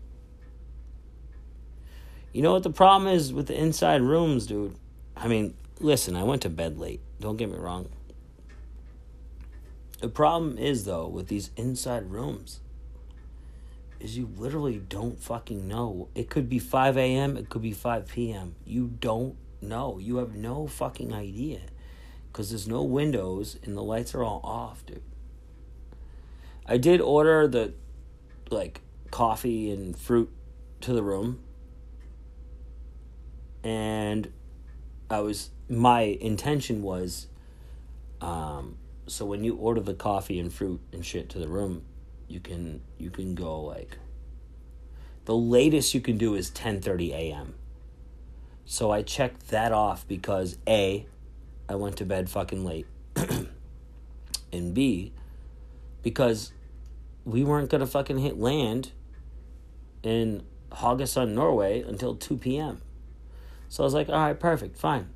You 2.33 2.41
know 2.41 2.51
what 2.51 2.63
the 2.63 2.71
problem 2.71 3.07
is 3.13 3.31
with 3.31 3.47
the 3.47 3.59
inside 3.59 4.01
rooms, 4.01 4.47
dude? 4.47 4.75
I 5.15 5.27
mean, 5.27 5.53
listen, 5.79 6.15
I 6.15 6.23
went 6.23 6.41
to 6.41 6.49
bed 6.49 6.79
late. 6.79 6.99
Don't 7.19 7.37
get 7.37 7.49
me 7.49 7.57
wrong. 7.57 7.89
The 10.01 10.09
problem 10.09 10.57
is, 10.57 10.85
though, 10.85 11.07
with 11.07 11.27
these 11.27 11.51
inside 11.55 12.11
rooms, 12.11 12.59
is 13.99 14.17
you 14.17 14.29
literally 14.35 14.79
don't 14.79 15.21
fucking 15.21 15.67
know. 15.67 16.09
It 16.15 16.29
could 16.29 16.49
be 16.49 16.59
5 16.59 16.97
a.m., 16.97 17.37
it 17.37 17.49
could 17.49 17.61
be 17.61 17.71
5 17.71 18.07
p.m. 18.07 18.55
You 18.65 18.87
don't 18.99 19.37
know. 19.61 19.99
You 19.99 20.17
have 20.17 20.35
no 20.35 20.67
fucking 20.67 21.13
idea. 21.13 21.61
Because 22.31 22.49
there's 22.49 22.67
no 22.67 22.81
windows 22.83 23.57
and 23.63 23.77
the 23.77 23.83
lights 23.83 24.15
are 24.15 24.23
all 24.23 24.41
off, 24.43 24.83
dude. 24.85 25.03
I 26.65 26.77
did 26.77 26.99
order 26.99 27.47
the, 27.47 27.73
like, 28.49 28.81
coffee 29.11 29.71
and 29.71 29.95
fruit 29.95 30.31
to 30.81 30.93
the 30.93 31.03
room. 31.03 31.39
And 33.63 34.31
I 35.09 35.19
was, 35.19 35.49
my 35.69 36.01
intention 36.01 36.81
was, 36.81 37.27
um, 38.21 38.77
so 39.07 39.25
when 39.25 39.43
you 39.43 39.55
order 39.55 39.81
the 39.81 39.93
coffee 39.93 40.39
and 40.39 40.51
fruit 40.51 40.81
and 40.91 41.05
shit 41.05 41.29
to 41.29 41.39
the 41.39 41.47
room, 41.47 41.83
you 42.27 42.39
can 42.39 42.81
you 42.97 43.09
can 43.09 43.35
go 43.35 43.61
like 43.61 43.97
the 45.25 45.35
latest 45.35 45.93
you 45.93 46.01
can 46.01 46.17
do 46.17 46.35
is 46.35 46.49
10:30 46.51 47.11
a.m. 47.11 47.55
So 48.65 48.91
I 48.91 49.01
checked 49.01 49.49
that 49.49 49.71
off 49.71 50.07
because 50.07 50.57
A 50.67 51.05
I 51.67 51.75
went 51.75 51.97
to 51.97 52.05
bed 52.05 52.29
fucking 52.29 52.65
late. 52.65 52.87
and 54.51 54.73
B 54.73 55.11
because 56.01 56.51
we 57.25 57.43
weren't 57.43 57.69
going 57.69 57.81
to 57.81 57.87
fucking 57.87 58.19
hit 58.19 58.37
land 58.37 58.91
in 60.03 60.43
Haugesund, 60.71 61.29
Norway 61.29 61.81
until 61.81 62.15
2 62.15 62.37
p.m. 62.37 62.81
So 63.73 63.81
I 63.81 63.85
was 63.85 63.95
like, 63.95 64.07
all 64.07 64.13
right, 64.13 64.39
perfect, 64.39 64.77
fine. 64.77 65.09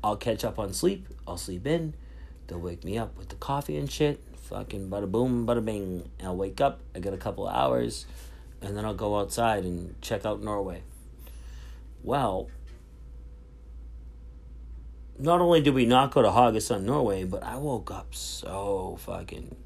I'll 0.00 0.14
catch 0.14 0.44
up 0.44 0.56
on 0.56 0.72
sleep. 0.72 1.08
I'll 1.26 1.36
sleep 1.36 1.66
in. 1.66 1.94
They'll 2.46 2.60
wake 2.60 2.84
me 2.84 2.96
up 2.96 3.18
with 3.18 3.30
the 3.30 3.34
coffee 3.34 3.76
and 3.76 3.90
shit 3.90 4.22
fucking 4.36 4.88
bada 4.88 5.10
boom, 5.10 5.44
bada 5.44 5.64
bing. 5.64 6.08
And 6.20 6.28
I'll 6.28 6.36
wake 6.36 6.60
up, 6.60 6.78
I 6.94 7.00
get 7.00 7.12
a 7.12 7.16
couple 7.16 7.48
hours, 7.48 8.06
and 8.62 8.76
then 8.76 8.84
I'll 8.84 8.94
go 8.94 9.18
outside 9.18 9.64
and 9.64 10.00
check 10.00 10.24
out 10.24 10.40
Norway. 10.40 10.84
Well, 12.04 12.48
not 15.18 15.40
only 15.40 15.60
did 15.60 15.74
we 15.74 15.84
not 15.84 16.12
go 16.12 16.22
to 16.22 16.28
Haugesund, 16.28 16.84
Norway, 16.84 17.24
but 17.24 17.42
I 17.42 17.56
woke 17.56 17.90
up 17.90 18.14
so 18.14 18.96
fucking 19.00 19.56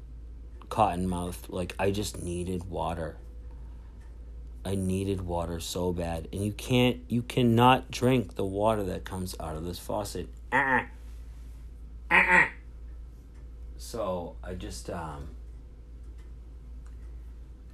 cotton 0.69 1.07
mouth. 1.07 1.49
Like, 1.49 1.75
I 1.77 1.91
just 1.91 2.23
needed 2.23 2.63
water. 2.63 3.17
I 4.65 4.75
needed 4.75 5.21
water 5.21 5.59
so 5.59 5.93
bad. 5.93 6.27
And 6.33 6.43
you 6.43 6.51
can't, 6.51 6.99
you 7.07 7.21
cannot 7.21 7.89
drink 7.91 8.35
the 8.35 8.45
water 8.45 8.83
that 8.83 9.05
comes 9.05 9.35
out 9.39 9.55
of 9.55 9.65
this 9.65 9.79
faucet. 9.79 10.29
Ah. 10.51 10.87
Ah. 12.11 12.49
So 13.77 14.35
I 14.43 14.55
just 14.55 14.89
um 14.89 15.29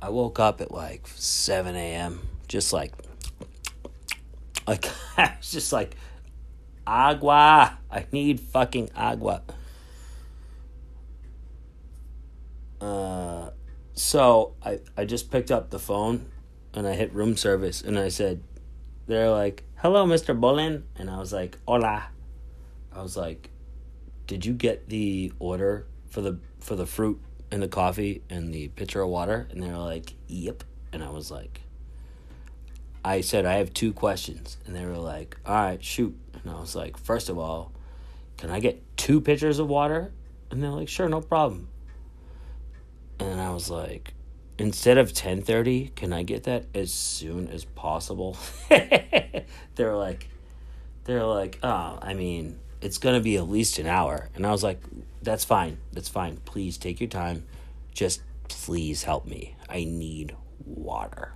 I 0.01 0.09
woke 0.09 0.39
up 0.39 0.61
at 0.61 0.71
like 0.71 1.07
seven 1.07 1.75
AM, 1.75 2.21
just 2.47 2.71
like 2.71 2.93
like 4.67 4.85
I 5.17 5.35
was 5.37 5.51
just 5.51 5.73
like 5.73 5.95
agua. 6.85 7.79
I 7.89 8.05
need 8.11 8.39
fucking 8.39 8.91
agua. 8.95 9.41
Uh 12.79 13.49
so 13.93 14.53
I, 14.63 14.79
I 14.95 15.05
just 15.05 15.31
picked 15.31 15.51
up 15.51 15.69
the 15.69 15.79
phone 15.79 16.29
and 16.75 16.85
I 16.85 16.93
hit 16.93 17.13
room 17.13 17.37
service 17.37 17.81
and 17.81 17.97
I 17.97 18.09
said 18.09 18.43
they're 19.07 19.31
like, 19.31 19.63
Hello, 19.77 20.05
Mr. 20.05 20.37
Bolin 20.37 20.83
and 20.97 21.09
I 21.09 21.17
was 21.17 21.31
like, 21.31 21.57
Hola. 21.67 22.07
I 22.91 23.01
was 23.01 23.15
like, 23.15 23.49
Did 24.27 24.45
you 24.45 24.53
get 24.53 24.89
the 24.89 25.31
order 25.39 25.87
for 26.09 26.21
the 26.21 26.39
for 26.59 26.75
the 26.75 26.85
fruit 26.85 27.19
and 27.51 27.63
the 27.63 27.67
coffee 27.67 28.23
and 28.29 28.53
the 28.53 28.67
pitcher 28.69 29.01
of 29.01 29.09
water? 29.09 29.47
And 29.51 29.63
they're 29.63 29.77
like 29.77 30.13
yep. 30.27 30.63
And 30.91 31.03
i 31.03 31.09
was 31.09 31.29
like 31.29 31.59
i 33.03 33.19
said 33.19 33.45
i 33.45 33.55
have 33.55 33.73
two 33.73 33.93
questions. 33.93 34.57
And 34.65 34.75
they 34.75 34.85
were 34.85 34.97
like 34.97 35.37
all 35.45 35.55
right 35.55 35.83
shoot. 35.83 36.17
And 36.33 36.51
i 36.51 36.59
was 36.59 36.75
like 36.75 36.97
first 36.97 37.29
of 37.29 37.37
all 37.37 37.71
can 38.37 38.49
i 38.49 38.59
get 38.59 38.81
two 38.97 39.21
pitchers 39.21 39.59
of 39.59 39.67
water? 39.67 40.11
And 40.51 40.61
they're 40.61 40.71
like 40.71 40.89
sure 40.89 41.07
no 41.07 41.21
problem. 41.21 41.69
And 43.19 43.39
i 43.39 43.51
was 43.51 43.69
like 43.69 44.14
instead 44.57 44.97
of 44.97 45.11
10:30 45.11 45.95
can 45.95 46.13
i 46.13 46.23
get 46.23 46.43
that 46.43 46.65
as 46.73 46.93
soon 46.93 47.47
as 47.49 47.65
possible 47.65 48.37
they're 49.75 49.95
like 49.95 50.29
they're 51.03 51.25
like 51.25 51.59
oh 51.63 51.99
i 52.01 52.13
mean 52.13 52.57
it's 52.81 52.97
going 52.97 53.15
to 53.15 53.21
be 53.21 53.37
at 53.37 53.49
least 53.49 53.79
an 53.79 53.87
hour 53.87 54.29
and 54.35 54.45
i 54.45 54.51
was 54.51 54.63
like 54.63 54.79
that's 55.25 55.43
fine. 55.43 55.79
That's 55.91 56.07
fine. 56.07 56.37
Please 56.45 56.77
take 56.77 57.01
your 57.01 57.09
time. 57.09 57.45
Just 57.91 58.21
please 58.47 59.03
help 59.03 59.25
me. 59.25 59.55
I 59.67 59.83
need 59.83 60.35
water 60.63 61.33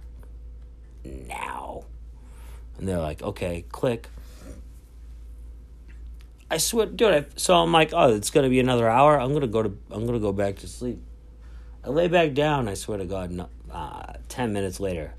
now. 1.03 1.85
And 2.77 2.87
they're 2.87 2.99
like, 2.99 3.21
okay, 3.23 3.65
click. 3.69 4.07
I 6.51 6.57
swear, 6.57 6.85
dude. 6.85 7.13
I, 7.13 7.25
so 7.35 7.55
I'm 7.55 7.71
like, 7.71 7.91
oh, 7.93 8.13
it's 8.15 8.29
gonna 8.29 8.49
be 8.49 8.59
another 8.59 8.87
hour. 8.87 9.19
I'm 9.19 9.33
gonna 9.33 9.47
go 9.47 9.63
to. 9.63 9.75
I'm 9.91 10.05
gonna 10.05 10.19
go 10.19 10.31
back 10.31 10.57
to 10.57 10.67
sleep. 10.67 10.99
I 11.83 11.89
lay 11.89 12.07
back 12.07 12.33
down. 12.33 12.67
I 12.67 12.73
swear 12.73 12.97
to 12.97 13.05
God, 13.05 13.31
no, 13.31 13.49
uh, 13.71 14.13
ten 14.27 14.53
minutes 14.53 14.79
later. 14.79 15.13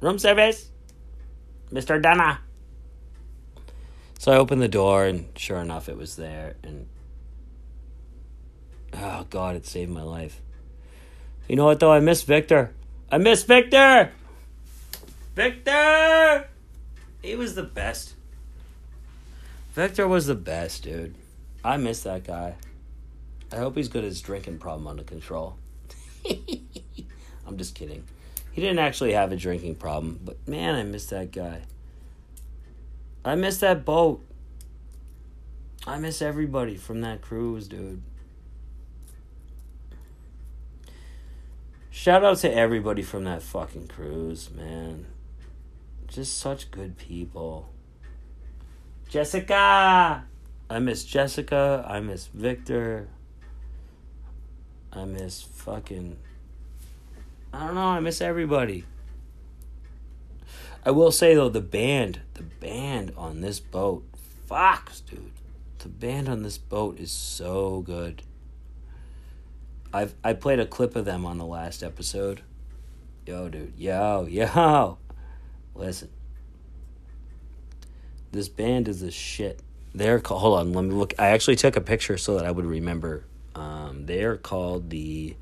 Room 0.00 0.18
service, 0.18 0.70
Mister 1.70 1.98
Dana. 1.98 2.40
So 4.20 4.32
I 4.32 4.36
opened 4.36 4.62
the 4.62 4.68
door, 4.68 5.04
and 5.04 5.26
sure 5.36 5.58
enough, 5.58 5.88
it 5.88 5.96
was 5.96 6.16
there. 6.16 6.56
And 6.62 6.86
oh 8.94 9.26
god, 9.28 9.56
it 9.56 9.66
saved 9.66 9.90
my 9.90 10.02
life. 10.02 10.40
You 11.48 11.56
know 11.56 11.64
what 11.64 11.80
though? 11.80 11.92
I 11.92 12.00
miss 12.00 12.22
Victor. 12.22 12.74
I 13.10 13.18
miss 13.18 13.42
Victor. 13.42 14.12
Victor. 15.34 16.48
He 17.22 17.34
was 17.34 17.54
the 17.54 17.62
best. 17.62 18.14
Victor 19.72 20.06
was 20.06 20.26
the 20.26 20.34
best, 20.34 20.84
dude. 20.84 21.14
I 21.68 21.76
miss 21.76 22.04
that 22.04 22.24
guy. 22.24 22.54
I 23.52 23.56
hope 23.56 23.76
he's 23.76 23.88
got 23.88 24.02
his 24.02 24.22
drinking 24.22 24.56
problem 24.56 24.86
under 24.86 25.02
control. 25.02 25.58
I'm 27.46 27.58
just 27.58 27.74
kidding. 27.74 28.04
He 28.52 28.62
didn't 28.62 28.78
actually 28.78 29.12
have 29.12 29.32
a 29.32 29.36
drinking 29.36 29.74
problem, 29.74 30.18
but 30.24 30.38
man, 30.48 30.76
I 30.76 30.82
miss 30.84 31.04
that 31.08 31.30
guy. 31.30 31.64
I 33.22 33.34
miss 33.34 33.58
that 33.58 33.84
boat. 33.84 34.24
I 35.86 35.98
miss 35.98 36.22
everybody 36.22 36.74
from 36.74 37.02
that 37.02 37.20
cruise, 37.20 37.68
dude. 37.68 38.00
Shout 41.90 42.24
out 42.24 42.38
to 42.38 42.50
everybody 42.50 43.02
from 43.02 43.24
that 43.24 43.42
fucking 43.42 43.88
cruise, 43.88 44.50
man. 44.50 45.04
Just 46.06 46.38
such 46.38 46.70
good 46.70 46.96
people. 46.96 47.68
Jessica! 49.10 50.24
I 50.70 50.78
miss 50.80 51.04
Jessica. 51.04 51.84
I 51.88 52.00
miss 52.00 52.26
Victor. 52.26 53.08
I 54.92 55.04
miss 55.04 55.42
fucking. 55.42 56.16
I 57.52 57.66
don't 57.66 57.74
know. 57.74 57.80
I 57.80 58.00
miss 58.00 58.20
everybody. 58.20 58.84
I 60.84 60.90
will 60.90 61.12
say 61.12 61.34
though, 61.34 61.48
the 61.48 61.60
band, 61.60 62.20
the 62.34 62.42
band 62.42 63.12
on 63.16 63.40
this 63.40 63.60
boat, 63.60 64.04
Fox, 64.46 65.00
dude, 65.00 65.32
the 65.78 65.88
band 65.88 66.28
on 66.28 66.42
this 66.42 66.56
boat 66.56 66.98
is 66.98 67.10
so 67.10 67.80
good. 67.80 68.22
I've 69.92 70.14
I 70.22 70.34
played 70.34 70.60
a 70.60 70.66
clip 70.66 70.96
of 70.96 71.04
them 71.04 71.26
on 71.26 71.38
the 71.38 71.44
last 71.44 71.82
episode. 71.82 72.42
Yo, 73.26 73.48
dude, 73.48 73.74
yo, 73.76 74.26
yo, 74.26 74.98
listen. 75.74 76.10
This 78.32 78.48
band 78.48 78.88
is 78.88 79.02
a 79.02 79.10
shit. 79.10 79.60
They're 79.98 80.20
called. 80.20 80.42
Hold 80.42 80.58
on, 80.60 80.72
let 80.72 80.84
me 80.84 80.94
look. 80.94 81.12
I 81.18 81.30
actually 81.30 81.56
took 81.56 81.74
a 81.74 81.80
picture 81.80 82.16
so 82.16 82.36
that 82.36 82.46
I 82.46 82.52
would 82.52 82.64
remember. 82.64 83.24
Um, 83.56 84.06
they're 84.06 84.36
called 84.36 84.90
the 84.90 85.34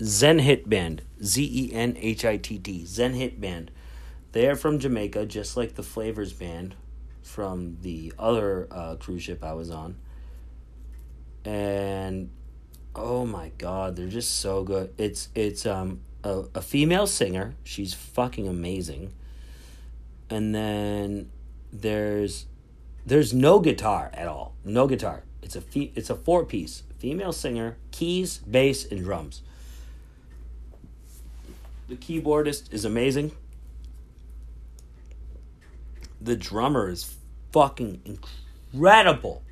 Zen 0.00 0.38
Hit 0.38 0.68
Band. 0.68 1.02
Z 1.20 1.42
E 1.42 1.74
N 1.74 1.96
H 2.00 2.24
I 2.24 2.36
T 2.36 2.58
T. 2.58 2.84
Zen 2.84 3.14
Hit 3.14 3.40
Band. 3.40 3.72
They 4.30 4.46
are 4.46 4.54
from 4.54 4.78
Jamaica, 4.78 5.26
just 5.26 5.56
like 5.56 5.74
the 5.74 5.82
Flavors 5.82 6.32
Band 6.32 6.76
from 7.22 7.78
the 7.82 8.12
other 8.20 8.68
uh, 8.70 8.94
cruise 8.94 9.24
ship 9.24 9.42
I 9.42 9.52
was 9.52 9.70
on. 9.72 9.96
And 11.44 12.30
oh 12.94 13.26
my 13.26 13.50
god, 13.58 13.96
they're 13.96 14.06
just 14.06 14.38
so 14.38 14.62
good. 14.62 14.94
It's 14.96 15.28
it's 15.34 15.66
um 15.66 16.02
a, 16.22 16.44
a 16.54 16.62
female 16.62 17.08
singer. 17.08 17.56
She's 17.64 17.94
fucking 17.94 18.46
amazing. 18.46 19.12
And 20.30 20.54
then 20.54 21.30
there's 21.72 22.46
there's 23.06 23.32
no 23.32 23.60
guitar 23.60 24.10
at 24.14 24.28
all. 24.28 24.54
No 24.64 24.86
guitar. 24.86 25.22
It's 25.42 25.56
a 25.56 25.60
fe- 25.60 25.92
it's 25.94 26.10
a 26.10 26.14
four 26.14 26.44
piece 26.44 26.82
female 26.98 27.32
singer, 27.32 27.76
keys, 27.90 28.38
bass, 28.38 28.84
and 28.84 29.02
drums. 29.02 29.42
The 31.88 31.96
keyboardist 31.96 32.72
is 32.72 32.84
amazing. 32.84 33.32
The 36.20 36.36
drummer 36.36 36.90
is 36.90 37.16
fucking 37.52 38.02
incredible. 38.04 39.42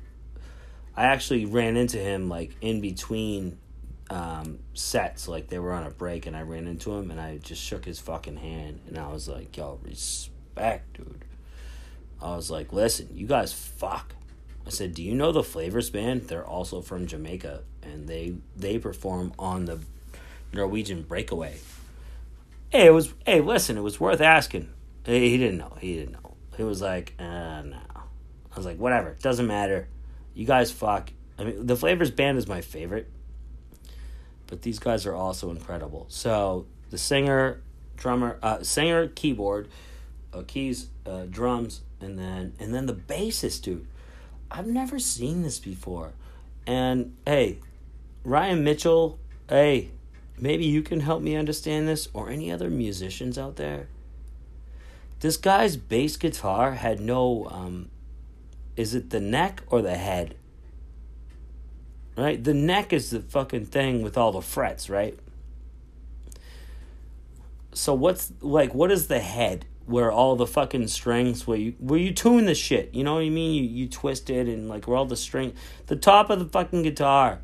I 0.95 1.05
actually 1.05 1.45
ran 1.45 1.77
into 1.77 1.97
him 1.97 2.29
like 2.29 2.55
in 2.61 2.81
between 2.81 3.57
um, 4.09 4.59
sets, 4.73 5.27
like 5.27 5.47
they 5.47 5.59
were 5.59 5.73
on 5.73 5.85
a 5.85 5.89
break, 5.89 6.25
and 6.25 6.35
I 6.35 6.41
ran 6.41 6.67
into 6.67 6.93
him 6.93 7.11
and 7.11 7.19
I 7.19 7.37
just 7.37 7.61
shook 7.61 7.85
his 7.85 7.99
fucking 7.99 8.37
hand, 8.37 8.81
and 8.87 8.97
I 8.97 9.07
was 9.11 9.27
like, 9.27 9.55
"Yo, 9.57 9.79
respect, 9.83 10.97
dude." 10.97 11.23
I 12.21 12.35
was 12.35 12.49
like, 12.49 12.73
"Listen, 12.73 13.09
you 13.13 13.27
guys 13.27 13.53
fuck." 13.53 14.15
I 14.65 14.69
said, 14.69 14.93
"Do 14.93 15.03
you 15.03 15.15
know 15.15 15.31
the 15.31 15.43
Flavors 15.43 15.89
band? 15.89 16.27
They're 16.27 16.45
also 16.45 16.81
from 16.81 17.07
Jamaica, 17.07 17.63
and 17.83 18.07
they 18.07 18.35
they 18.55 18.77
perform 18.77 19.33
on 19.37 19.65
the 19.65 19.79
Norwegian 20.53 21.03
Breakaway." 21.03 21.57
Hey, 22.69 22.87
it 22.87 22.93
was. 22.93 23.13
Hey, 23.25 23.41
listen, 23.41 23.77
it 23.77 23.81
was 23.81 23.99
worth 23.99 24.21
asking. 24.21 24.69
He, 25.05 25.29
he 25.29 25.37
didn't 25.37 25.57
know. 25.57 25.77
He 25.79 25.95
didn't 25.95 26.13
know. 26.13 26.35
He 26.57 26.63
was 26.63 26.81
like, 26.81 27.13
uh, 27.19 27.61
"No." 27.61 27.77
I 27.95 28.55
was 28.55 28.65
like, 28.65 28.77
"Whatever. 28.77 29.15
Doesn't 29.21 29.47
matter. 29.47 29.87
You 30.33 30.45
guys 30.45 30.71
fuck." 30.71 31.11
I 31.39 31.43
mean, 31.43 31.65
the 31.67 31.75
Flavors 31.75 32.11
band 32.11 32.37
is 32.37 32.47
my 32.47 32.61
favorite 32.61 33.11
but 34.47 34.61
these 34.61 34.79
guys 34.79 35.05
are 35.05 35.13
also 35.13 35.51
incredible. 35.51 36.05
So 36.09 36.65
the 36.89 36.97
singer, 36.97 37.61
drummer, 37.97 38.39
uh, 38.41 38.63
singer, 38.63 39.07
keyboard, 39.07 39.67
uh, 40.33 40.43
keys, 40.45 40.89
uh, 41.05 41.25
drums, 41.29 41.81
and 42.01 42.17
then 42.17 42.53
and 42.59 42.73
then 42.73 42.85
the 42.85 42.93
bassist, 42.93 43.63
dude. 43.63 43.87
I've 44.49 44.67
never 44.67 44.97
seen 44.99 45.43
this 45.43 45.59
before, 45.59 46.13
and 46.65 47.15
hey, 47.25 47.59
Ryan 48.23 48.63
Mitchell, 48.63 49.19
hey, 49.49 49.91
maybe 50.39 50.65
you 50.65 50.81
can 50.81 51.01
help 51.01 51.21
me 51.21 51.35
understand 51.35 51.87
this, 51.87 52.07
or 52.13 52.29
any 52.29 52.51
other 52.51 52.69
musicians 52.69 53.37
out 53.37 53.57
there. 53.57 53.87
This 55.19 55.35
guy's 55.35 55.75
bass 55.75 56.15
guitar 56.15 56.73
had 56.73 56.99
no, 56.99 57.47
um, 57.49 57.89
is 58.75 58.93
it 58.93 59.09
the 59.09 59.19
neck 59.19 59.63
or 59.67 59.81
the 59.81 59.97
head? 59.97 60.35
right? 62.17 62.43
The 62.43 62.53
neck 62.53 62.91
is 62.91 63.11
the 63.11 63.21
fucking 63.21 63.67
thing 63.67 64.01
with 64.01 64.17
all 64.17 64.31
the 64.31 64.41
frets, 64.41 64.89
right? 64.89 65.17
So 67.73 67.93
what's 67.93 68.33
like 68.41 68.73
what 68.73 68.91
is 68.91 69.07
the 69.07 69.19
head 69.19 69.65
where 69.87 70.11
all 70.11 70.35
the 70.35 70.45
fucking 70.45 70.87
strings 70.87 71.47
where 71.47 71.57
you 71.57 71.73
where 71.79 71.99
you 71.99 72.13
tune 72.13 72.45
the 72.45 72.53
shit, 72.53 72.93
you 72.93 73.03
know 73.03 73.15
what 73.15 73.23
I 73.23 73.29
mean? 73.29 73.53
You 73.53 73.63
you 73.63 73.87
twist 73.87 74.29
it 74.29 74.47
and 74.47 74.67
like 74.69 74.87
where 74.87 74.97
all 74.97 75.05
the 75.05 75.15
string 75.15 75.53
the 75.87 75.95
top 75.95 76.29
of 76.29 76.39
the 76.39 76.45
fucking 76.45 76.83
guitar. 76.83 77.39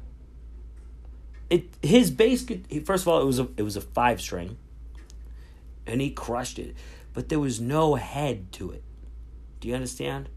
It 1.50 1.70
his 1.82 2.12
bass 2.12 2.46
first 2.86 3.04
of 3.04 3.08
all 3.08 3.22
it 3.22 3.26
was 3.26 3.40
a 3.40 3.48
it 3.58 3.64
was 3.64 3.78
a 3.78 3.82
5 3.82 4.22
string 4.22 4.58
and 5.88 6.02
he 6.02 6.12
crushed 6.12 6.60
it, 6.60 6.76
but 7.14 7.30
there 7.30 7.40
was 7.40 7.60
no 7.60 7.96
head 7.96 8.52
to 8.54 8.72
it. 8.72 8.84
Do 9.60 9.70
you 9.70 9.76
understand? 9.76 10.30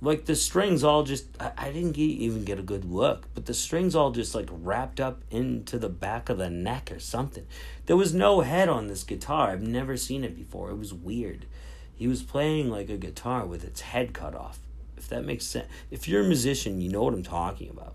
Like 0.00 0.26
the 0.26 0.36
strings 0.36 0.84
all 0.84 1.02
just 1.02 1.26
I, 1.40 1.52
I 1.56 1.72
didn't 1.72 1.92
get, 1.92 2.02
even 2.02 2.44
get 2.44 2.58
a 2.58 2.62
good 2.62 2.84
look 2.84 3.28
but 3.34 3.46
the 3.46 3.54
strings 3.54 3.94
all 3.94 4.10
just 4.10 4.34
like 4.34 4.48
wrapped 4.50 5.00
up 5.00 5.22
into 5.30 5.78
the 5.78 5.88
back 5.88 6.28
of 6.28 6.38
the 6.38 6.50
neck 6.50 6.92
or 6.92 7.00
something. 7.00 7.46
There 7.86 7.96
was 7.96 8.14
no 8.14 8.40
head 8.42 8.68
on 8.68 8.88
this 8.88 9.04
guitar. 9.04 9.50
I've 9.50 9.62
never 9.62 9.96
seen 9.96 10.24
it 10.24 10.36
before. 10.36 10.70
It 10.70 10.78
was 10.78 10.94
weird. 10.94 11.46
He 11.94 12.06
was 12.06 12.22
playing 12.22 12.70
like 12.70 12.88
a 12.88 12.96
guitar 12.96 13.44
with 13.44 13.64
its 13.64 13.80
head 13.80 14.12
cut 14.12 14.34
off 14.34 14.60
if 14.96 15.08
that 15.08 15.24
makes 15.24 15.44
sense 15.44 15.68
if 15.90 16.08
you're 16.08 16.22
a 16.22 16.26
musician 16.26 16.80
you 16.80 16.90
know 16.90 17.04
what 17.04 17.14
i'm 17.14 17.22
talking 17.22 17.70
about. 17.70 17.94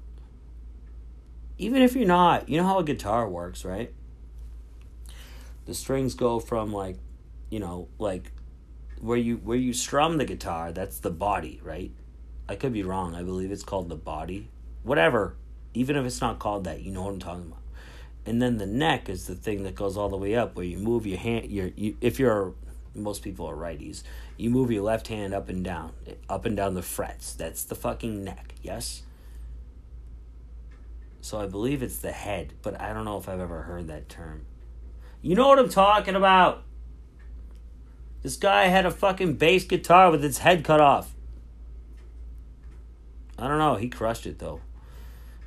Even 1.57 1.81
if 1.81 1.95
you're 1.95 2.07
not 2.07 2.49
you 2.49 2.57
know 2.57 2.65
how 2.65 2.79
a 2.79 2.83
guitar 2.83 3.29
works 3.29 3.63
right? 3.63 3.93
The 5.65 5.73
strings 5.73 6.15
go 6.15 6.39
from 6.39 6.73
like 6.73 6.97
you 7.49 7.59
know 7.59 7.87
like 7.97 8.31
where 9.03 9.17
you 9.17 9.35
where 9.37 9.57
you 9.57 9.73
strum 9.73 10.17
the 10.17 10.25
guitar, 10.25 10.71
that's 10.71 10.99
the 10.99 11.11
body, 11.11 11.59
right? 11.61 11.91
I 12.47 12.55
could 12.55 12.73
be 12.73 12.83
wrong. 12.83 13.15
I 13.15 13.23
believe 13.23 13.51
it's 13.51 13.63
called 13.63 13.89
the 13.89 13.95
body. 13.95 14.49
Whatever. 14.83 15.35
Even 15.73 15.95
if 15.95 16.05
it's 16.05 16.21
not 16.21 16.39
called 16.39 16.65
that, 16.65 16.81
you 16.81 16.91
know 16.91 17.03
what 17.03 17.13
I'm 17.13 17.19
talking 17.19 17.47
about. 17.47 17.61
And 18.25 18.41
then 18.41 18.57
the 18.57 18.65
neck 18.65 19.09
is 19.09 19.27
the 19.27 19.35
thing 19.35 19.63
that 19.63 19.75
goes 19.75 19.97
all 19.97 20.07
the 20.07 20.17
way 20.17 20.35
up 20.35 20.55
where 20.55 20.65
you 20.65 20.77
move 20.77 21.05
your 21.05 21.17
hand 21.17 21.51
your 21.51 21.71
you, 21.75 21.97
if 21.99 22.19
you're 22.19 22.53
most 22.95 23.23
people 23.23 23.45
are 23.49 23.55
righties, 23.55 24.03
you 24.37 24.49
move 24.49 24.71
your 24.71 24.83
left 24.83 25.07
hand 25.07 25.33
up 25.33 25.49
and 25.49 25.63
down, 25.63 25.93
up 26.29 26.45
and 26.45 26.55
down 26.55 26.75
the 26.75 26.81
frets. 26.81 27.33
That's 27.33 27.63
the 27.63 27.75
fucking 27.75 28.23
neck. 28.23 28.53
Yes? 28.61 29.01
So 31.21 31.39
I 31.39 31.47
believe 31.47 31.81
it's 31.81 31.97
the 31.97 32.11
head, 32.11 32.53
but 32.61 32.79
I 32.79 32.93
don't 32.93 33.05
know 33.05 33.17
if 33.17 33.27
I've 33.27 33.39
ever 33.39 33.63
heard 33.63 33.87
that 33.87 34.09
term. 34.09 34.45
You 35.21 35.35
know 35.35 35.47
what 35.47 35.57
I'm 35.57 35.69
talking 35.69 36.15
about? 36.15 36.63
This 38.23 38.37
guy 38.37 38.67
had 38.67 38.85
a 38.85 38.91
fucking 38.91 39.33
bass 39.33 39.65
guitar 39.65 40.09
with 40.09 40.23
its 40.23 40.39
head 40.39 40.63
cut 40.63 40.79
off. 40.79 41.13
I 43.37 43.47
don't 43.47 43.57
know. 43.57 43.75
He 43.75 43.89
crushed 43.89 44.25
it 44.25 44.39
though. 44.39 44.61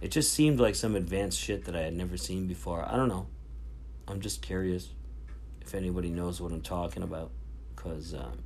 It 0.03 0.11
just 0.11 0.33
seemed 0.33 0.61
like 0.61 0.75
some 0.75 0.95
advanced 0.95 1.41
shit 1.41 1.65
that 1.65 1.75
I 1.75 1.81
had 1.81 1.95
never 1.95 2.19
seen 2.19 2.47
before. 2.47 2.87
I 2.87 2.97
don't 2.97 3.09
know. 3.09 3.27
I'm 4.07 4.21
just 4.21 4.43
curious 4.43 4.91
if 5.63 5.75
anybody 5.75 6.11
knows 6.11 6.41
what 6.41 6.53
I'm 6.53 6.61
talking 6.61 7.03
about. 7.03 7.31
Because 7.75 8.13
um, 8.13 8.43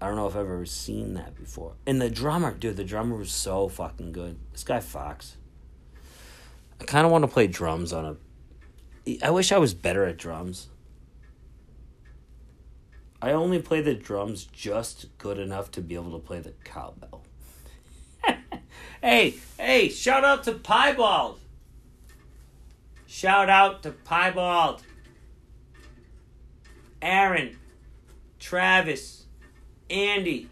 I 0.00 0.06
don't 0.06 0.16
know 0.16 0.28
if 0.28 0.34
I've 0.36 0.42
ever 0.42 0.64
seen 0.64 1.14
that 1.14 1.34
before. 1.34 1.74
And 1.86 2.00
the 2.00 2.08
drummer, 2.08 2.54
dude, 2.54 2.76
the 2.76 2.84
drummer 2.84 3.16
was 3.16 3.32
so 3.32 3.68
fucking 3.68 4.12
good. 4.12 4.38
This 4.52 4.62
guy 4.62 4.78
Fox. 4.80 5.36
I 6.80 6.84
kind 6.84 7.04
of 7.04 7.10
want 7.10 7.22
to 7.22 7.28
play 7.28 7.46
drums 7.48 7.92
on 7.92 8.16
a. 9.06 9.18
I 9.24 9.30
wish 9.30 9.50
I 9.50 9.58
was 9.58 9.74
better 9.74 10.04
at 10.04 10.16
drums. 10.16 10.68
I 13.24 13.32
only 13.32 13.58
play 13.58 13.80
the 13.80 13.94
drums 13.94 14.44
just 14.52 15.06
good 15.16 15.38
enough 15.38 15.70
to 15.70 15.80
be 15.80 15.94
able 15.94 16.12
to 16.12 16.18
play 16.18 16.40
the 16.40 16.52
cowbell. 16.62 17.22
hey, 19.00 19.36
hey, 19.56 19.88
shout 19.88 20.26
out 20.26 20.44
to 20.44 20.52
Piebald. 20.52 21.40
Shout 23.06 23.48
out 23.48 23.82
to 23.84 23.92
Piebald. 23.92 24.82
Aaron, 27.00 27.56
Travis, 28.38 29.24
Andy, 29.88 30.50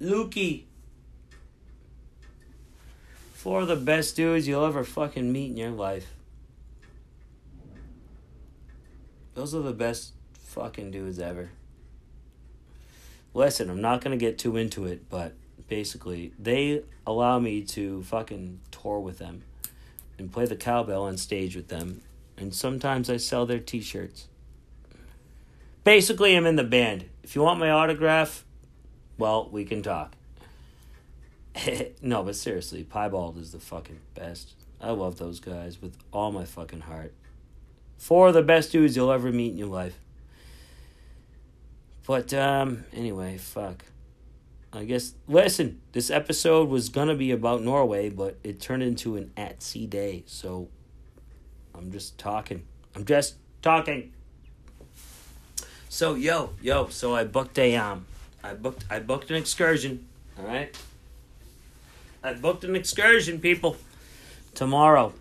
Lukey. 0.00 0.62
Four 3.34 3.60
of 3.60 3.68
the 3.68 3.76
best 3.76 4.16
dudes 4.16 4.48
you'll 4.48 4.64
ever 4.64 4.84
fucking 4.84 5.30
meet 5.30 5.50
in 5.50 5.58
your 5.58 5.68
life. 5.68 6.14
Those 9.34 9.54
are 9.54 9.60
the 9.60 9.74
best 9.74 10.14
fucking 10.52 10.90
dudes 10.90 11.18
ever. 11.18 11.50
Listen, 13.34 13.70
I'm 13.70 13.80
not 13.80 14.02
gonna 14.02 14.18
get 14.18 14.38
too 14.38 14.56
into 14.56 14.84
it, 14.84 15.08
but 15.08 15.32
basically, 15.68 16.32
they 16.38 16.82
allow 17.06 17.38
me 17.38 17.62
to 17.62 18.02
fucking 18.02 18.60
tour 18.70 19.00
with 19.00 19.18
them 19.18 19.44
and 20.18 20.30
play 20.30 20.44
the 20.44 20.56
cowbell 20.56 21.04
on 21.04 21.16
stage 21.16 21.56
with 21.56 21.68
them, 21.68 22.02
and 22.36 22.54
sometimes 22.54 23.08
I 23.08 23.16
sell 23.16 23.46
their 23.46 23.58
t 23.58 23.80
shirts. 23.80 24.28
Basically, 25.84 26.36
I'm 26.36 26.46
in 26.46 26.56
the 26.56 26.64
band. 26.64 27.06
If 27.22 27.34
you 27.34 27.42
want 27.42 27.58
my 27.58 27.70
autograph, 27.70 28.44
well, 29.16 29.48
we 29.50 29.64
can 29.64 29.82
talk. 29.82 30.14
no, 32.02 32.22
but 32.22 32.36
seriously, 32.36 32.84
Piebald 32.84 33.38
is 33.38 33.52
the 33.52 33.58
fucking 33.58 34.00
best. 34.14 34.52
I 34.80 34.90
love 34.90 35.16
those 35.16 35.40
guys 35.40 35.80
with 35.80 35.96
all 36.12 36.30
my 36.30 36.44
fucking 36.44 36.82
heart. 36.82 37.14
Four 37.96 38.28
of 38.28 38.34
the 38.34 38.42
best 38.42 38.72
dudes 38.72 38.96
you'll 38.96 39.12
ever 39.12 39.32
meet 39.32 39.52
in 39.52 39.58
your 39.58 39.68
life. 39.68 39.98
But 42.06 42.34
um, 42.34 42.84
anyway, 42.92 43.38
fuck. 43.38 43.84
I 44.72 44.84
guess 44.84 45.14
listen, 45.28 45.80
this 45.92 46.10
episode 46.10 46.68
was 46.68 46.88
gonna 46.88 47.14
be 47.14 47.30
about 47.30 47.62
Norway, 47.62 48.08
but 48.08 48.38
it 48.42 48.60
turned 48.60 48.82
into 48.82 49.16
an 49.16 49.30
at 49.36 49.62
sea 49.62 49.86
day, 49.86 50.24
so 50.26 50.68
I'm 51.74 51.92
just 51.92 52.16
talking. 52.18 52.64
I'm 52.96 53.04
just 53.04 53.36
talking. 53.60 54.12
So 55.90 56.14
yo, 56.14 56.50
yo, 56.62 56.88
so 56.88 57.14
I 57.14 57.24
booked 57.24 57.58
a 57.58 57.76
um 57.76 58.06
I 58.42 58.54
booked 58.54 58.84
I 58.88 58.98
booked 58.98 59.30
an 59.30 59.36
excursion, 59.36 60.06
alright? 60.38 60.76
I 62.24 62.32
booked 62.32 62.64
an 62.64 62.74
excursion, 62.74 63.40
people. 63.40 63.76
Tomorrow. 64.54 65.12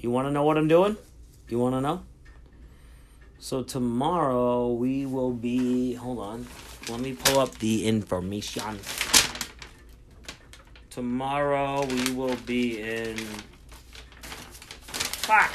You 0.00 0.10
wanna 0.10 0.30
know 0.30 0.44
what 0.44 0.56
I'm 0.56 0.68
doing? 0.68 0.96
You 1.48 1.58
wanna 1.58 1.82
know? 1.82 2.02
So 3.44 3.62
tomorrow 3.62 4.72
we 4.72 5.04
will 5.04 5.32
be. 5.32 5.92
Hold 5.92 6.18
on. 6.18 6.46
Let 6.88 7.00
me 7.00 7.12
pull 7.12 7.38
up 7.38 7.54
the 7.58 7.86
information. 7.86 8.78
Tomorrow 10.88 11.84
we 11.84 12.12
will 12.12 12.36
be 12.46 12.80
in. 12.80 13.18
Fuck! 15.26 15.50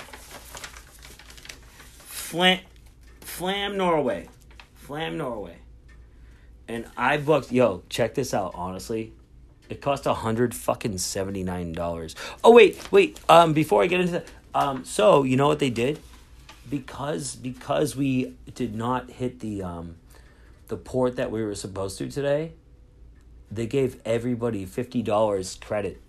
Flam, 2.05 2.59
Flam, 3.21 3.75
Norway. 3.75 4.29
Flam, 4.75 5.17
Norway. 5.17 5.57
And 6.67 6.85
I 6.95 7.17
booked. 7.17 7.51
Yo, 7.51 7.81
check 7.89 8.13
this 8.13 8.35
out, 8.35 8.51
honestly. 8.53 9.13
It 9.67 9.81
cost 9.81 10.05
a 10.05 10.13
hundred 10.13 10.53
fucking 10.53 10.99
seventy 10.99 11.41
nine 11.41 11.73
dollars. 11.73 12.15
Oh 12.43 12.51
wait, 12.53 12.91
wait. 12.91 13.19
Um, 13.27 13.53
before 13.53 13.81
I 13.81 13.87
get 13.87 13.99
into 13.99 14.11
that, 14.11 14.27
um, 14.53 14.85
so 14.85 15.23
you 15.23 15.35
know 15.35 15.47
what 15.47 15.57
they 15.57 15.71
did? 15.71 15.99
Because 16.69 17.35
because 17.35 17.95
we 17.95 18.35
did 18.53 18.75
not 18.75 19.09
hit 19.09 19.39
the 19.39 19.63
um, 19.63 19.95
the 20.67 20.77
port 20.77 21.15
that 21.15 21.31
we 21.31 21.43
were 21.43 21.55
supposed 21.55 21.97
to 21.97 22.09
today, 22.09 22.53
they 23.51 23.65
gave 23.65 24.01
everybody 24.05 24.65
fifty 24.65 25.01
dollars 25.01 25.55
credit. 25.55 26.01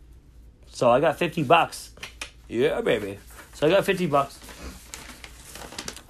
So 0.68 0.90
I 0.90 1.00
got 1.00 1.18
fifty 1.18 1.42
bucks. 1.42 1.92
Yeah, 2.48 2.80
baby. 2.80 3.18
So 3.54 3.66
I 3.66 3.70
got 3.70 3.84
fifty 3.84 4.06
bucks. 4.06 4.38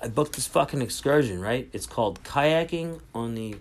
I 0.03 0.09
booked 0.09 0.35
this 0.35 0.47
fucking 0.47 0.81
excursion, 0.81 1.41
right? 1.41 1.69
It's 1.73 1.87
called 1.87 2.23
kayaking 2.25 3.01
on 3.15 3.35
the 3.35 3.57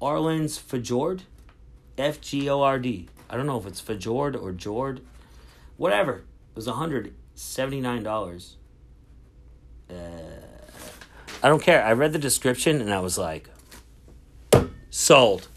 Aurlands 0.00 0.58
Fjord. 0.58 1.24
F 1.98 2.20
G 2.20 2.48
O 2.48 2.62
R 2.62 2.78
D. 2.78 3.08
I 3.28 3.36
don't 3.36 3.46
know 3.46 3.58
if 3.58 3.66
it's 3.66 3.80
Fjord 3.80 4.34
or 4.34 4.52
Jord. 4.52 5.02
Whatever. 5.76 6.14
It 6.14 6.56
was 6.56 6.66
$179. 6.66 8.54
Uh, 9.90 9.96
I 11.42 11.48
don't 11.48 11.62
care. 11.62 11.84
I 11.84 11.92
read 11.92 12.12
the 12.12 12.18
description 12.18 12.80
and 12.80 12.92
I 12.92 13.00
was 13.00 13.18
like, 13.18 13.48
sold. 14.90 15.48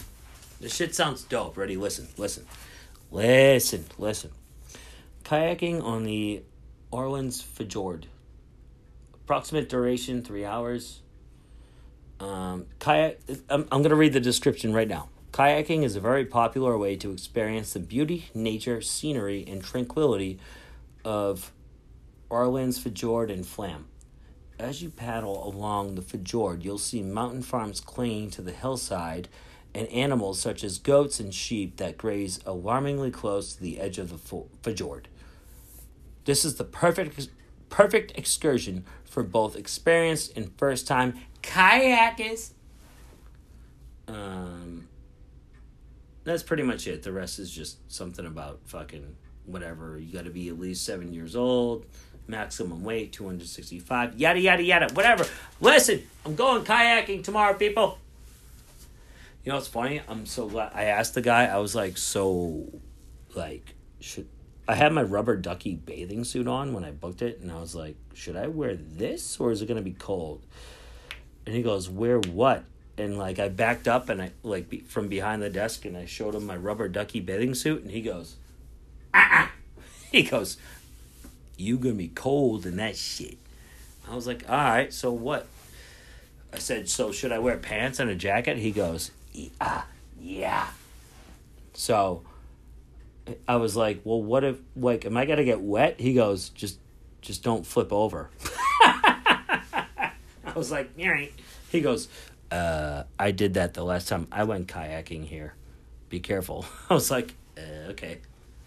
This 0.59 0.75
shit 0.75 0.95
sounds 0.95 1.23
dope. 1.23 1.57
Ready? 1.57 1.75
Listen, 1.75 2.07
listen. 2.17 2.45
Listen, 3.11 3.85
listen. 3.97 4.31
Kayaking 5.23 5.83
on 5.83 6.03
the 6.03 6.43
Aurlands 6.91 7.43
Fjord. 7.43 8.07
Approximate 9.13 9.69
duration 9.69 10.23
three 10.23 10.45
hours. 10.45 11.01
Um, 12.19 12.65
kayak. 12.79 13.19
I'm, 13.49 13.67
I'm 13.71 13.83
to 13.83 13.95
read 13.95 14.13
the 14.13 14.19
description 14.19 14.73
right 14.73 14.87
now. 14.87 15.09
Kayaking 15.31 15.83
is 15.83 15.95
a 15.95 15.99
very 15.99 16.25
popular 16.25 16.77
way 16.77 16.95
to 16.97 17.11
experience 17.11 17.73
the 17.73 17.79
beauty, 17.79 18.29
nature, 18.33 18.81
scenery, 18.81 19.43
and 19.47 19.63
tranquility 19.63 20.39
of 21.03 21.51
Aurlands 22.29 22.79
Fjord 22.79 23.31
and 23.31 23.45
Flam. 23.45 23.87
As 24.59 24.81
you 24.81 24.89
paddle 24.89 25.47
along 25.47 25.95
the 25.95 26.01
fjord, 26.01 26.63
you'll 26.63 26.77
see 26.77 27.01
mountain 27.01 27.41
farms 27.41 27.79
clinging 27.79 28.29
to 28.31 28.41
the 28.41 28.51
hillside 28.51 29.27
and 29.73 29.87
animals 29.87 30.39
such 30.39 30.63
as 30.63 30.77
goats 30.77 31.19
and 31.19 31.33
sheep 31.33 31.77
that 31.77 31.97
graze 31.97 32.39
alarmingly 32.45 33.11
close 33.11 33.53
to 33.53 33.61
the 33.61 33.79
edge 33.79 33.97
of 33.97 34.09
the 34.09 34.17
fjord. 34.63 35.07
This 36.25 36.45
is 36.45 36.55
the 36.55 36.63
perfect 36.63 37.29
perfect 37.69 38.11
excursion 38.15 38.85
for 39.03 39.23
both 39.23 39.55
experienced 39.55 40.37
and 40.37 40.55
first 40.57 40.87
time 40.87 41.15
kayakers. 41.41 42.51
Um, 44.07 44.87
that's 46.23 46.43
pretty 46.43 46.63
much 46.63 46.85
it. 46.87 47.01
The 47.01 47.11
rest 47.11 47.39
is 47.39 47.49
just 47.49 47.91
something 47.91 48.25
about 48.25 48.59
fucking 48.65 49.15
whatever. 49.45 49.97
You 49.97 50.13
got 50.13 50.25
to 50.25 50.29
be 50.29 50.49
at 50.49 50.59
least 50.59 50.85
seven 50.85 51.13
years 51.13 51.35
old, 51.35 51.85
maximum 52.27 52.83
weight 52.83 53.11
265, 53.13 54.19
yada, 54.19 54.39
yada, 54.39 54.63
yada, 54.63 54.93
whatever. 54.93 55.25
Listen, 55.61 56.03
I'm 56.25 56.35
going 56.35 56.63
kayaking 56.63 57.23
tomorrow, 57.23 57.53
people. 57.53 57.97
You 59.43 59.49
know 59.49 59.55
what's 59.55 59.67
funny? 59.67 60.01
I'm 60.07 60.25
so 60.25 60.47
glad. 60.47 60.71
I 60.73 60.85
asked 60.85 61.15
the 61.15 61.21
guy, 61.21 61.45
I 61.45 61.57
was 61.57 61.75
like, 61.75 61.97
so, 61.97 62.65
like, 63.35 63.75
should 63.99 64.27
I 64.67 64.75
had 64.75 64.93
my 64.93 65.03
rubber 65.03 65.35
ducky 65.35 65.75
bathing 65.75 66.23
suit 66.23 66.47
on 66.47 66.73
when 66.73 66.85
I 66.85 66.91
booked 66.91 67.21
it, 67.21 67.41
and 67.41 67.51
I 67.51 67.59
was 67.59 67.75
like, 67.75 67.97
should 68.13 68.37
I 68.37 68.47
wear 68.47 68.75
this 68.75 69.39
or 69.39 69.51
is 69.51 69.61
it 69.61 69.65
gonna 69.65 69.81
be 69.81 69.91
cold? 69.91 70.45
And 71.45 71.53
he 71.53 71.61
goes, 71.61 71.89
wear 71.89 72.19
what? 72.19 72.63
And 72.97 73.17
like 73.17 73.39
I 73.39 73.49
backed 73.49 73.87
up 73.87 74.07
and 74.07 74.21
I 74.21 74.31
like 74.43 74.85
from 74.85 75.09
behind 75.09 75.41
the 75.41 75.49
desk 75.49 75.83
and 75.83 75.97
I 75.97 76.05
showed 76.05 76.35
him 76.35 76.45
my 76.45 76.55
rubber 76.55 76.87
ducky 76.87 77.19
bathing 77.19 77.55
suit, 77.55 77.81
and 77.81 77.91
he 77.91 78.01
goes, 78.01 78.37
ah, 79.13 79.51
he 80.11 80.23
goes, 80.23 80.57
you 81.57 81.77
gonna 81.77 81.95
be 81.95 82.09
cold 82.09 82.65
in 82.65 82.77
that 82.77 82.95
shit. 82.95 83.37
I 84.09 84.15
was 84.15 84.27
like, 84.27 84.43
all 84.49 84.55
right, 84.55 84.93
so 84.93 85.11
what? 85.11 85.47
I 86.51 86.59
said, 86.59 86.87
so 86.89 87.11
should 87.11 87.31
I 87.31 87.39
wear 87.39 87.57
pants 87.57 87.99
and 87.99 88.09
a 88.09 88.15
jacket? 88.15 88.57
He 88.57 88.71
goes, 88.71 89.11
yeah, 89.33 89.83
yeah. 90.19 90.67
So 91.73 92.23
I 93.47 93.55
was 93.55 93.75
like, 93.75 94.01
well, 94.03 94.21
what 94.21 94.43
if 94.43 94.57
like 94.75 95.05
am 95.05 95.17
I 95.17 95.25
gonna 95.25 95.43
get 95.43 95.61
wet? 95.61 95.99
He 95.99 96.13
goes, 96.13 96.49
just 96.49 96.79
just 97.21 97.43
don't 97.43 97.65
flip 97.65 97.91
over. 97.91 98.29
I 98.83 100.11
was 100.55 100.71
like, 100.71 100.91
all 100.99 101.09
right. 101.09 101.33
He 101.69 101.81
goes, 101.81 102.07
uh, 102.51 103.03
I 103.17 103.31
did 103.31 103.55
that 103.55 103.73
the 103.73 103.83
last 103.83 104.07
time 104.07 104.27
I 104.31 104.43
went 104.43 104.67
kayaking 104.67 105.25
here. 105.25 105.55
Be 106.09 106.19
careful. 106.19 106.65
I 106.89 106.93
was 106.93 107.09
like, 107.09 107.33
uh, 107.57 107.91
okay, 107.91 108.19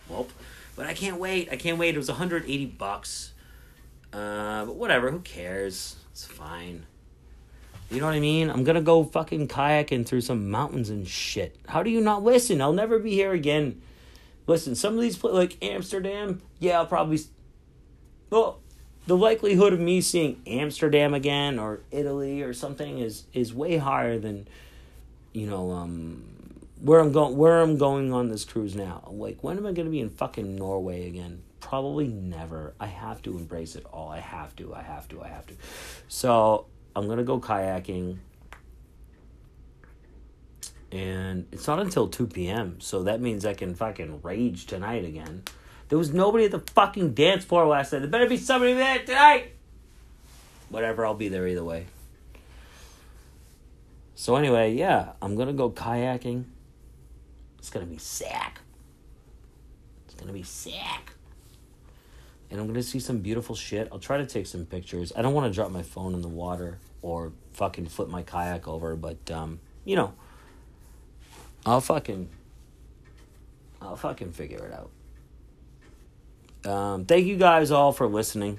well, 0.09 0.27
but 0.77 0.87
I 0.87 0.95
can't 0.95 1.19
wait. 1.19 1.49
I 1.51 1.57
can't 1.57 1.79
wait. 1.79 1.95
It 1.95 1.99
was 1.99 2.09
180 2.09 2.67
bucks. 2.67 3.33
Uh, 4.13 4.65
but 4.65 4.77
whatever. 4.77 5.11
Who 5.11 5.21
cares? 5.21 5.97
It's 6.13 6.25
fine. 6.25 6.87
You 7.91 8.01
know 8.01 8.07
what 8.07 8.15
I 8.15 8.21
mean? 8.21 8.51
I'm 8.51 8.65
gonna 8.65 8.81
go 8.81 9.05
fucking 9.05 9.49
kayaking 9.49 10.07
through 10.07 10.23
some 10.23 10.51
mountains 10.51 10.91
and 10.91 11.07
shit. 11.07 11.57
How 11.69 11.83
do 11.83 11.91
you 11.91 12.01
not 12.01 12.23
listen? 12.23 12.61
I'll 12.61 12.73
never 12.73 12.99
be 12.99 13.13
here 13.13 13.33
again 13.33 13.81
listen, 14.47 14.75
some 14.75 14.95
of 14.95 15.01
these 15.01 15.23
like 15.23 15.63
Amsterdam, 15.63 16.43
yeah, 16.59 16.79
I'll 16.79 16.87
probably. 16.87 17.21
Well, 18.31 18.61
the 19.07 19.17
likelihood 19.17 19.73
of 19.73 19.81
me 19.81 20.01
seeing 20.01 20.43
Amsterdam 20.47 21.15
again 21.15 21.59
or 21.59 21.81
Italy 21.91 22.43
or 22.43 22.53
something 22.53 22.99
is 22.99 23.25
is 23.33 23.55
way 23.55 23.77
higher 23.77 24.19
than, 24.19 24.49
you 25.33 25.47
know, 25.47 25.71
um, 25.73 26.25
where 26.81 27.01
I'm 27.01 27.13
going. 27.13 27.37
Where 27.37 27.61
I'm 27.61 27.79
going 27.79 28.13
on 28.13 28.29
this 28.29 28.45
cruise 28.45 28.75
now. 28.75 29.09
Like, 29.11 29.43
when 29.43 29.57
am 29.57 29.67
I 29.67 29.73
going 29.73 29.87
to 29.87 29.93
be 29.93 30.01
in 30.01 30.11
fucking 30.11 30.57
Norway 30.57 31.09
again? 31.09 31.43
Probably 31.61 32.07
never. 32.07 32.75
I 32.79 32.87
have 32.87 33.23
to 33.23 33.37
embrace 33.37 33.77
it 33.77 33.85
all. 33.93 34.11
I 34.11 34.21
have 34.21 34.55
to. 34.57 34.75
I 34.75 34.83
have 34.83 35.09
to. 35.09 35.23
I 35.23 35.29
have 35.29 35.47
to. 35.47 35.55
So 36.09 36.67
I'm 36.97 37.07
gonna 37.09 37.25
go 37.25 37.39
kayaking 37.39 38.17
and 40.91 41.47
it's 41.53 41.67
not 41.67 41.79
until 41.79 42.09
2 42.09 42.29
p.m. 42.29 42.81
So 42.81 43.03
that 43.03 43.21
means 43.21 43.45
I 43.45 43.53
can 43.53 43.75
fucking 43.75 44.23
rage 44.23 44.65
tonight 44.65 45.05
again. 45.05 45.43
There 45.89 45.99
was 45.99 46.15
nobody 46.15 46.47
at 46.47 46.53
the 46.53 46.63
fucking 46.73 47.13
dance 47.13 47.45
floor 47.45 47.67
last 47.67 47.93
night. 47.93 47.99
There 47.99 48.09
better 48.09 48.29
be 48.29 48.39
somebody 48.39 48.73
there 48.73 49.01
tonight. 49.01 49.53
Whatever, 50.71 51.05
I'll 51.05 51.15
be 51.15 51.29
there 51.29 51.47
either 51.47 51.63
way. 51.63 51.87
So 54.15 54.37
anyway, 54.37 54.73
yeah, 54.73 55.13
I'm 55.21 55.37
gonna 55.37 55.53
go 55.53 55.71
kayaking. 55.71 56.45
It's 57.59 57.71
gonna 57.71 57.87
be 57.87 57.99
sick. 57.99 58.61
It's 60.07 60.15
gonna 60.15 60.33
be 60.33 60.43
sick. 60.43 61.13
And 62.51 62.61
I'm 62.61 62.67
gonna 62.67 62.83
see 62.83 63.01
some 63.01 63.19
beautiful 63.19 63.55
shit. 63.55 63.89
I'll 63.91 63.99
try 63.99 64.19
to 64.19 64.27
take 64.27 64.47
some 64.47 64.67
pictures. 64.67 65.13
I 65.17 65.23
don't 65.23 65.35
want 65.35 65.53
to 65.53 65.55
drop 65.55 65.71
my 65.71 65.83
phone 65.83 66.15
in 66.15 66.23
the 66.23 66.29
water 66.29 66.79
or 67.03 67.33
fucking 67.53 67.87
flip 67.87 68.09
my 68.09 68.23
kayak 68.23 68.69
over, 68.69 68.97
but 68.97 69.31
um, 69.31 69.61
you 69.85 69.97
know 69.97 70.15
I'll 71.65 71.81
fucking 71.81 72.29
I'll 73.83 73.97
fucking 73.97 74.33
figure 74.33 74.65
it 74.65 74.73
out. 74.73 74.91
Um, 76.71 77.05
thank 77.05 77.27
you 77.27 77.37
guys 77.37 77.71
all 77.71 77.93
for 77.93 78.07
listening. 78.07 78.59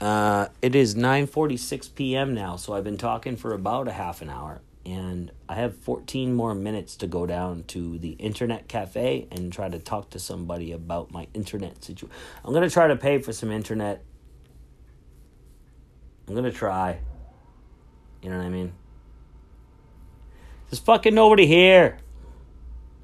Uh, 0.00 0.48
it 0.62 0.74
is 0.74 0.94
9:46 0.94 1.94
p.m. 1.94 2.34
now, 2.34 2.56
so 2.56 2.72
I've 2.72 2.84
been 2.84 2.98
talking 2.98 3.36
for 3.36 3.52
about 3.52 3.88
a 3.88 3.92
half 3.92 4.22
an 4.22 4.30
hour 4.30 4.60
and 4.88 5.30
I 5.48 5.56
have 5.56 5.76
14 5.76 6.32
more 6.32 6.54
minutes 6.54 6.96
to 6.96 7.06
go 7.06 7.26
down 7.26 7.64
to 7.68 7.98
the 7.98 8.12
internet 8.12 8.68
cafe 8.68 9.28
and 9.30 9.52
try 9.52 9.68
to 9.68 9.78
talk 9.78 10.10
to 10.10 10.18
somebody 10.18 10.72
about 10.72 11.10
my 11.10 11.26
internet 11.34 11.84
situation. 11.84 12.16
I'm 12.42 12.52
going 12.52 12.66
to 12.66 12.72
try 12.72 12.86
to 12.88 12.96
pay 12.96 13.18
for 13.18 13.34
some 13.34 13.50
internet. 13.50 14.02
I'm 16.26 16.34
going 16.34 16.50
to 16.50 16.56
try. 16.56 17.00
You 18.22 18.30
know 18.30 18.38
what 18.38 18.46
I 18.46 18.48
mean? 18.48 18.72
There's 20.70 20.80
fucking 20.80 21.14
nobody 21.14 21.46
here. 21.46 21.98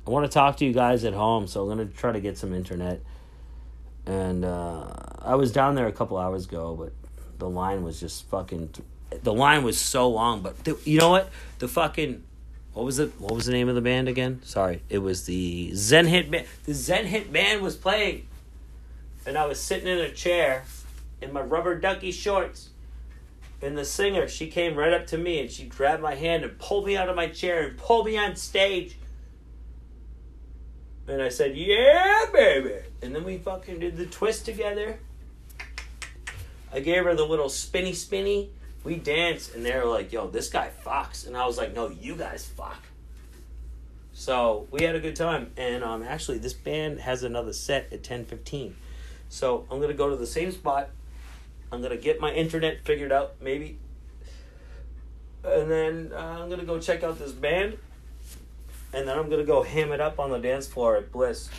I 0.07 0.11
want 0.11 0.25
to 0.25 0.33
talk 0.33 0.59
to 0.59 0.65
you 0.65 0.73
guys 0.73 1.05
at 1.05 1.15
home, 1.15 1.47
so 1.47 1.63
I'm 1.63 1.69
gonna 1.69 1.87
try 1.87 2.13
to 2.13 2.21
get 2.21 2.37
some 2.37 2.53
internet. 2.53 3.01
And 4.05 4.45
uh, 4.45 4.93
I 5.23 5.35
was 5.37 5.51
down 5.51 5.75
there 5.75 5.87
a 5.87 5.93
couple 5.93 6.19
hours 6.19 6.45
ago, 6.45 6.77
but 6.79 6.93
the 7.39 7.49
line 7.49 7.83
was 7.83 8.01
just 8.01 8.29
fucking. 8.29 8.71
The 9.23 9.33
line 9.33 9.63
was 9.63 9.79
so 9.79 10.09
long, 10.09 10.41
but 10.41 10.65
the, 10.65 10.79
you 10.85 10.99
know 10.99 11.11
what? 11.11 11.31
The 11.59 11.69
fucking 11.69 12.23
what 12.73 12.85
was 12.85 12.99
it? 12.99 13.13
What 13.19 13.35
was 13.35 13.47
the 13.47 13.53
name 13.53 13.69
of 13.69 13.75
the 13.75 13.81
band 13.81 14.09
again? 14.09 14.41
Sorry, 14.45 14.83
it 14.89 14.99
was 14.99 15.27
the 15.27 15.73
Zen 15.75 16.07
Hit 16.07 16.31
band. 16.31 16.47
The 16.65 16.75
Zen 16.75 17.07
Hit 17.07 17.33
band 17.33 17.63
was 17.63 17.77
playing, 17.77 18.27
and 19.25 19.39
I 19.39 19.47
was 19.47 19.61
sitting 19.61 19.87
in 19.87 19.99
a 19.99 20.11
chair 20.11 20.65
in 21.21 21.33
my 21.33 21.41
rubber 21.41 21.79
ducky 21.79 22.11
shorts 22.11 22.71
and 23.65 23.79
the 23.79 23.85
singer, 23.85 24.29
she 24.29 24.49
came 24.49 24.77
right 24.77 24.93
up 24.93 25.07
to 25.09 25.19
me 25.19 25.41
and 25.41 25.51
she 25.51 25.65
grabbed 25.65 26.03
my 26.03 26.15
hand 26.15 26.45
and 26.45 26.59
pulled 26.59 26.87
me 26.87 26.99
out 26.99 27.09
of 27.09 27.17
my 27.17 27.29
chair 27.29 27.67
and 27.67 27.79
pulled 27.79 28.05
me 28.05 28.19
on 28.19 28.37
stage. 28.37 28.99
And 31.09 31.23
I 31.23 31.31
said, 31.31 31.57
Yeah, 31.57 32.27
baby. 32.31 32.75
And 33.01 33.15
then 33.15 33.25
we 33.25 33.39
fucking 33.39 33.79
did 33.79 33.97
the 33.97 34.05
twist 34.05 34.45
together. 34.45 34.99
I 36.73 36.81
gave 36.81 37.05
her 37.05 37.15
the 37.15 37.25
little 37.25 37.49
spinny 37.49 37.95
spinny. 37.95 38.51
We 38.85 38.97
danced 38.97 39.55
and 39.55 39.65
they 39.65 39.75
were 39.77 39.87
like, 39.87 40.13
Yo, 40.13 40.29
this 40.29 40.49
guy 40.49 40.71
fucks. 40.85 41.27
And 41.27 41.37
I 41.37 41.47
was 41.47 41.59
like, 41.59 41.75
No, 41.75 41.89
you 41.89 42.15
guys 42.15 42.47
fuck. 42.47 42.83
So 44.17 44.69
we 44.71 44.85
had 44.85 44.95
a 44.95 45.01
good 45.01 45.17
time, 45.17 45.51
and 45.57 45.83
um, 45.83 46.05
actually, 46.05 46.39
this 46.39 46.53
band 46.53 47.01
has 47.01 47.25
another 47.25 47.53
set 47.53 47.93
at 47.93 48.05
ten 48.05 48.25
fifteen. 48.25 48.77
So 49.29 49.67
I'm 49.69 49.81
gonna 49.81 49.93
go 49.93 50.09
to 50.09 50.15
the 50.15 50.27
same 50.27 50.53
spot. 50.53 50.91
I'm 51.73 51.83
gonna 51.83 51.97
get 51.97 52.21
my 52.21 52.33
internet 52.33 52.85
figured 52.85 53.11
out, 53.11 53.35
maybe, 53.41 53.77
and 55.43 55.69
then 55.69 56.13
uh, 56.15 56.39
I'm 56.41 56.49
gonna 56.49 56.65
go 56.65 56.79
check 56.79 57.03
out 57.03 57.19
this 57.19 57.33
band, 57.33 57.77
and 58.93 59.09
then 59.09 59.19
I'm 59.19 59.29
gonna 59.29 59.43
go 59.43 59.65
ham 59.65 59.91
it 59.91 60.01
up 60.01 60.21
on 60.21 60.31
the 60.31 60.39
dance 60.39 60.69
floor 60.69 60.97
at 60.97 61.11
Bliss. 61.11 61.51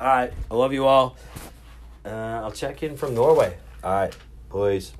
All 0.00 0.08
right, 0.08 0.32
I 0.50 0.54
love 0.54 0.72
you 0.72 0.86
all. 0.86 1.16
Uh, 2.04 2.08
I'll 2.08 2.52
check 2.52 2.82
in 2.82 2.96
from 2.96 3.14
Norway. 3.14 3.56
All 3.84 3.92
right, 3.92 4.16
please. 4.50 4.92